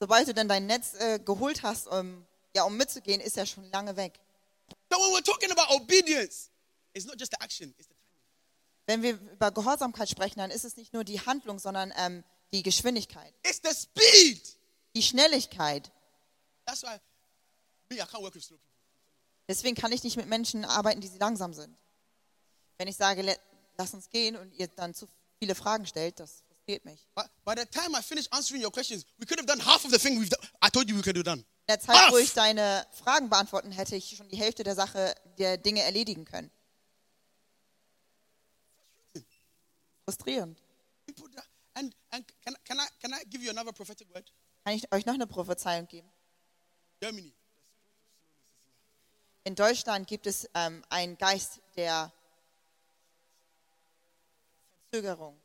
[0.00, 3.64] Sobald du dann dein Netz äh, geholt hast, um, ja, um mitzugehen, ist er schon
[3.70, 4.18] lange weg.
[4.90, 6.50] So when we're talking about obedience,
[6.94, 8.02] it's not just the action, it's the timing.
[8.86, 12.62] Wenn wir über Gehorsamkeit sprechen, dann ist es nicht nur die Handlung, sondern ähm, die
[12.62, 14.56] Geschwindigkeit, It's the speed.
[14.94, 15.90] die Schnelligkeit.
[16.66, 16.98] That's why
[17.90, 18.68] me, I can't work with slow people.
[19.48, 21.76] Deswegen kann ich nicht mit Menschen arbeiten, die sie langsam sind.
[22.78, 23.36] Wenn ich sage,
[23.76, 25.06] lass uns gehen und ihr dann zu
[25.38, 27.06] viele Fragen stellt, das frustriert mich.
[27.14, 29.90] By, by the time I finish answering your questions, we could have done half of
[29.90, 30.48] the thing we've done.
[30.64, 31.40] I told you we could have done.
[31.40, 35.14] In der Zeit, wo ich deine Fragen beantworten hätte, ich schon die Hälfte der Sache,
[35.38, 36.50] der Dinge erledigen können.
[40.12, 40.56] Frustrierend.
[41.06, 41.44] People that,
[41.74, 44.30] and and can, can I can I give you another prophetic word?
[44.64, 46.08] Kann ich euch noch eine Prophezeiung geben?
[47.00, 47.32] Germany.
[49.44, 52.12] In Deutschland gibt es ähm, einen Geist der
[54.90, 55.36] Verzögerung.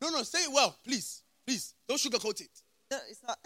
[0.00, 1.22] No, no, say it well, please.
[1.44, 1.74] Please.
[1.86, 2.50] Don't sugarcoat it.
[2.90, 3.36] Ja, Ist noch-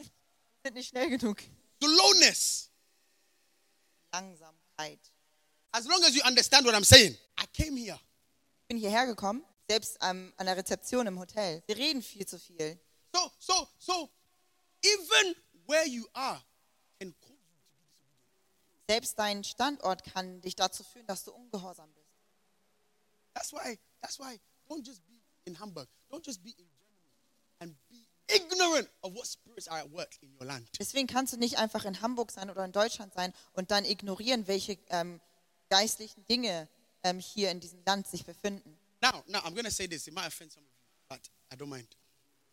[0.62, 1.42] sind nicht schnell genug.
[1.82, 2.70] Slowness.
[4.12, 5.00] Langsamkeit.
[5.72, 7.16] As long as you understand what I'm saying.
[7.40, 7.98] I came here.
[8.68, 11.62] Ich bin hierher gekommen, selbst ähm, an der Rezeption im Hotel.
[11.66, 12.78] Sie reden viel zu viel.
[13.14, 14.10] So, so, so,
[14.82, 15.34] even
[15.66, 16.38] where you are
[17.00, 18.86] can cause you to be disobedient.
[18.86, 22.10] Selbst dein Standort kann dich dazu führen, dass du ungehorsam bist.
[23.32, 24.38] That's why, that's why
[24.68, 25.14] don't just be
[25.46, 25.88] in Hamburg.
[26.10, 27.08] Don't just be in Germany
[27.60, 30.68] and be ignorant of what spirits are at work in your land.
[30.78, 34.46] Deswegen kannst du nicht einfach in Hamburg sein oder in Deutschland sein und dann ignorieren,
[34.46, 35.22] welche ähm,
[35.70, 36.68] geistlichen Dinge
[37.02, 38.78] ähm, hier in diesem Land sich befinden.
[39.00, 40.06] Now, now I'm gonna say this.
[40.06, 41.20] It might offend some of you, but
[41.52, 41.88] I don't mind.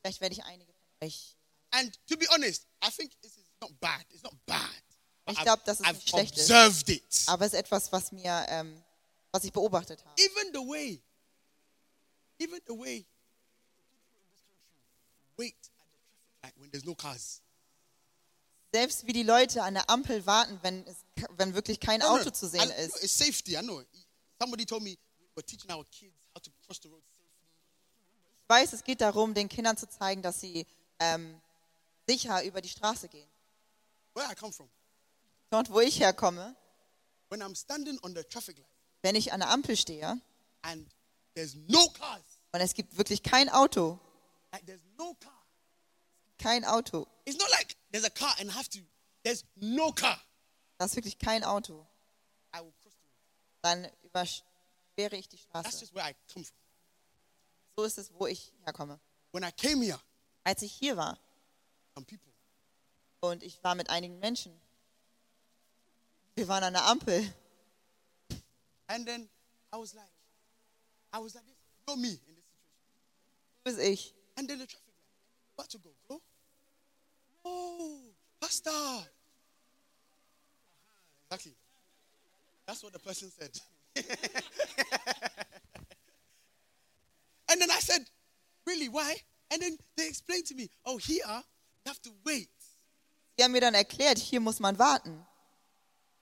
[0.01, 1.35] Vielleicht werde ich einige von euch.
[1.71, 4.05] And to be honest, I think this is not bad.
[4.11, 4.59] It's not bad.
[5.27, 6.43] Ich I've- glaub, dass es I've nicht schlecht ist.
[6.51, 7.23] observed it.
[7.25, 8.81] Aber es ist etwas, was mir, ähm,
[9.31, 10.21] was ich beobachtet habe.
[10.21, 11.01] Even the way,
[12.39, 13.05] even the way
[15.37, 17.41] wait at the traffic light when there's no cars.
[18.71, 20.97] Selbst wie die Leute an der Ampel warten, wenn, es,
[21.37, 23.01] wenn wirklich kein Auto zu sehen ist.
[23.03, 23.83] It's safety, I know.
[24.39, 24.97] Somebody told me
[25.35, 27.25] we're teaching our kids how to cross the road safely.
[28.43, 30.65] Ich weiß, es geht darum, den Kindern zu zeigen, dass sie
[30.99, 31.41] ähm,
[32.07, 33.27] sicher über die Straße gehen.
[34.13, 34.69] Where I come from,
[35.49, 36.55] Dort, wo ich herkomme,
[37.29, 38.67] when I'm standing on the traffic light
[39.01, 40.19] wenn ich an der Ampel stehe
[40.63, 40.87] and
[41.35, 42.23] there's no cars,
[42.53, 43.99] und es gibt wirklich kein Auto,
[44.51, 45.45] like there's no car.
[46.39, 48.79] kein Auto, It's not like there's a car and I have to.
[49.23, 50.19] There's no car.
[50.77, 51.85] da ist wirklich kein Auto,
[52.55, 53.21] I will cross the road.
[53.61, 55.93] dann überquere ich die Straße.
[55.93, 56.15] where.
[57.77, 58.99] So ist es, wo ich herkomme.
[59.33, 59.99] Here,
[60.43, 61.19] Als ich hier war
[61.95, 62.31] people,
[63.19, 64.53] und ich war mit einigen Menschen,
[66.35, 67.33] wir waren an der Ampel
[68.87, 69.27] and then
[69.73, 70.11] I was like,
[71.11, 71.55] I was like this.
[71.87, 72.45] You know me in this
[73.63, 73.63] situation.
[73.63, 74.13] bis ich.
[74.37, 76.21] And then the traffic light, about to go, go.
[77.43, 78.01] Oh,
[78.39, 79.09] Pastor.
[81.25, 81.55] Exactly.
[82.65, 83.59] That's what the person said.
[87.49, 88.05] and then I said,
[88.65, 89.15] Really, why?
[89.51, 91.43] And then they explained to me, Oh, here, you
[91.85, 92.49] have to wait.
[93.37, 95.25] Sie haben mir dann erklärt, hier muss man warten.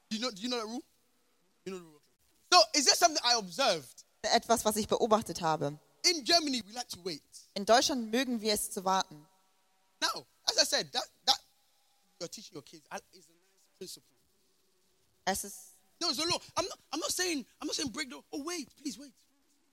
[0.09, 0.84] Do you know, do you know that rule?
[1.65, 2.01] You know the rule.
[2.51, 4.05] So, is there something I observed?
[4.24, 5.80] Etwas, was ich beobachtet habe.
[6.05, 7.24] In Germany, we like to wait.
[7.55, 9.26] In Deutschland mögen wir es zu warten.
[10.01, 11.39] Now, as I said, that, that
[12.19, 14.15] you're teaching your kids is a nice principle.
[15.26, 15.72] Es ist,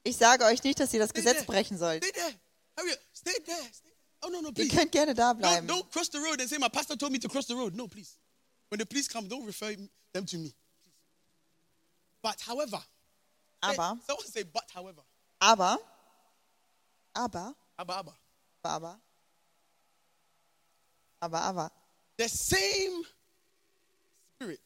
[0.02, 2.04] Ich sage euch nicht, dass ihr das Gesetz brechen sollt.
[4.22, 5.66] Oh, Ihr könnt gerne da bleiben.
[5.66, 7.74] don't cross the road and say, my pastor told me to cross the road.
[7.74, 8.16] No, please.
[8.68, 9.74] When the police come, don't refer
[10.12, 10.54] them to me.
[12.22, 12.82] But however,
[13.62, 15.02] Aber, someone say, but however.
[15.40, 15.78] aber,
[17.14, 18.14] aber, Abba, Abba.
[18.62, 19.00] aber,
[21.20, 21.72] aber, aber.
[22.18, 23.04] The same
[24.34, 24.60] spirit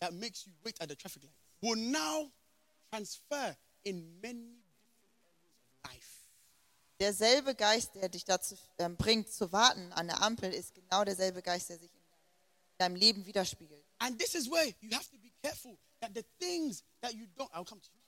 [0.00, 2.30] that makes you wait at the traffic light will now
[2.90, 4.56] transfer in many
[5.00, 5.52] different areas
[5.84, 6.26] of life.
[6.98, 11.42] Derselbe Geist, der dich dazu ähm, bringt, zu warten an der Ampel, ist genau derselbe
[11.42, 12.00] Geist, der sich in
[12.78, 13.84] deinem Leben widerspiegelt.
[13.98, 17.50] And this is where you have to be careful that the things that you don't,
[17.52, 18.00] I'll come to you.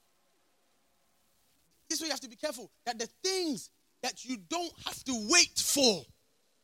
[1.87, 3.71] This is where you have to be careful that the things
[4.01, 6.05] that you don't have to wait for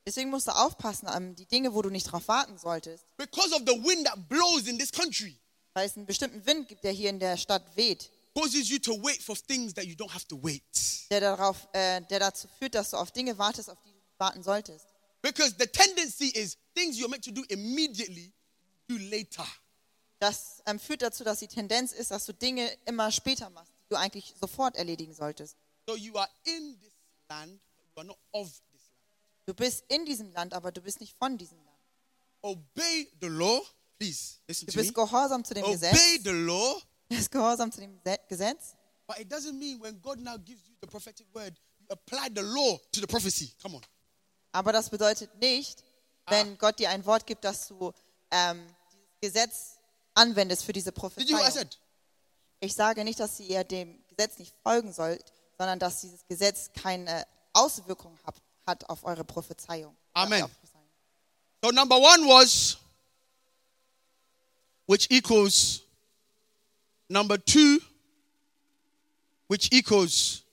[0.07, 3.61] Deswegen musst du aufpassen an die Dinge, wo du nicht drauf warten solltest, because of
[3.65, 5.39] the wind that blows in this country
[5.75, 8.93] weil es einen bestimmten Wind gibt, der hier in der Stadt weht, causes you to
[9.03, 10.63] wait for things that you don't have to wait.
[11.11, 14.41] der, darauf, äh, der dazu führt, dass du auf Dinge wartest, auf die du warten
[14.41, 14.87] solltest.
[15.21, 18.33] Because the tendency is things you're meant to do immediately,
[18.87, 19.45] do later.
[20.19, 23.89] Das ähm, führt dazu, dass die Tendenz ist, dass du Dinge immer später machst, die
[23.89, 25.57] du eigentlich sofort erledigen solltest.
[25.87, 26.93] So you are in this
[27.29, 28.61] land, but you are not of.
[29.45, 31.77] Du bist in diesem Land, aber du bist nicht von diesem Land.
[32.41, 33.61] Obey the law.
[33.97, 36.23] Please listen Du bist gehorsam zu dem Obey Gesetz.
[36.23, 36.81] the law.
[37.09, 38.75] Du bist gehorsam zu dem Se- Gesetz.
[39.07, 42.41] But it doesn't mean when God now gives you the prophetic word, you apply the
[42.41, 43.53] law to the prophecy.
[43.61, 43.81] Come on.
[44.51, 45.83] Aber das bedeutet nicht,
[46.27, 47.93] wenn Gott dir ein Wort gibt, dass du
[48.31, 49.77] ähm, dieses Gesetz
[50.15, 51.69] anwendest für diese Prophezeiung.
[52.61, 55.23] Ich sage nicht, dass ihr dem Gesetz nicht folgen sollt,
[55.57, 59.95] sondern dass dieses Gesetz keine Auswirkung hat, hat auf eure Prophezeiung.
[60.13, 60.45] Amen.
[61.63, 62.77] So number one was,
[64.85, 65.81] which equals
[67.09, 67.79] number two,
[69.47, 70.43] which equals.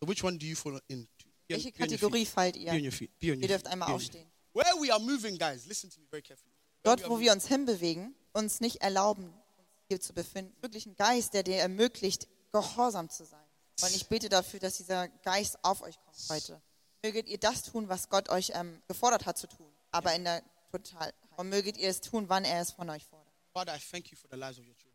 [0.00, 1.08] So which one do you fall into?
[1.48, 2.72] Welche Kategorie fallt ihr?
[2.72, 4.30] Ihr dürft einmal aufstehen.
[4.52, 6.52] Where we are moving, guys, listen to me very carefully.
[6.82, 10.54] Where Dort, wo wir uns hinbewegen, uns nicht erlauben, uns hier zu befinden.
[10.62, 13.44] Wirklich ein Geist, der dir ermöglicht, gehorsam zu sein.
[13.82, 16.60] Und ich bete dafür, dass dieser Geist auf euch kommt heute.
[17.02, 20.42] Möget ihr das tun, was Gott euch ähm, gefordert hat zu tun, aber in der
[20.70, 21.14] Totalheit.
[21.36, 23.32] Und möget ihr es tun, wann er es von euch fordert.
[23.52, 24.89] Father, I thank you for the lives of your children.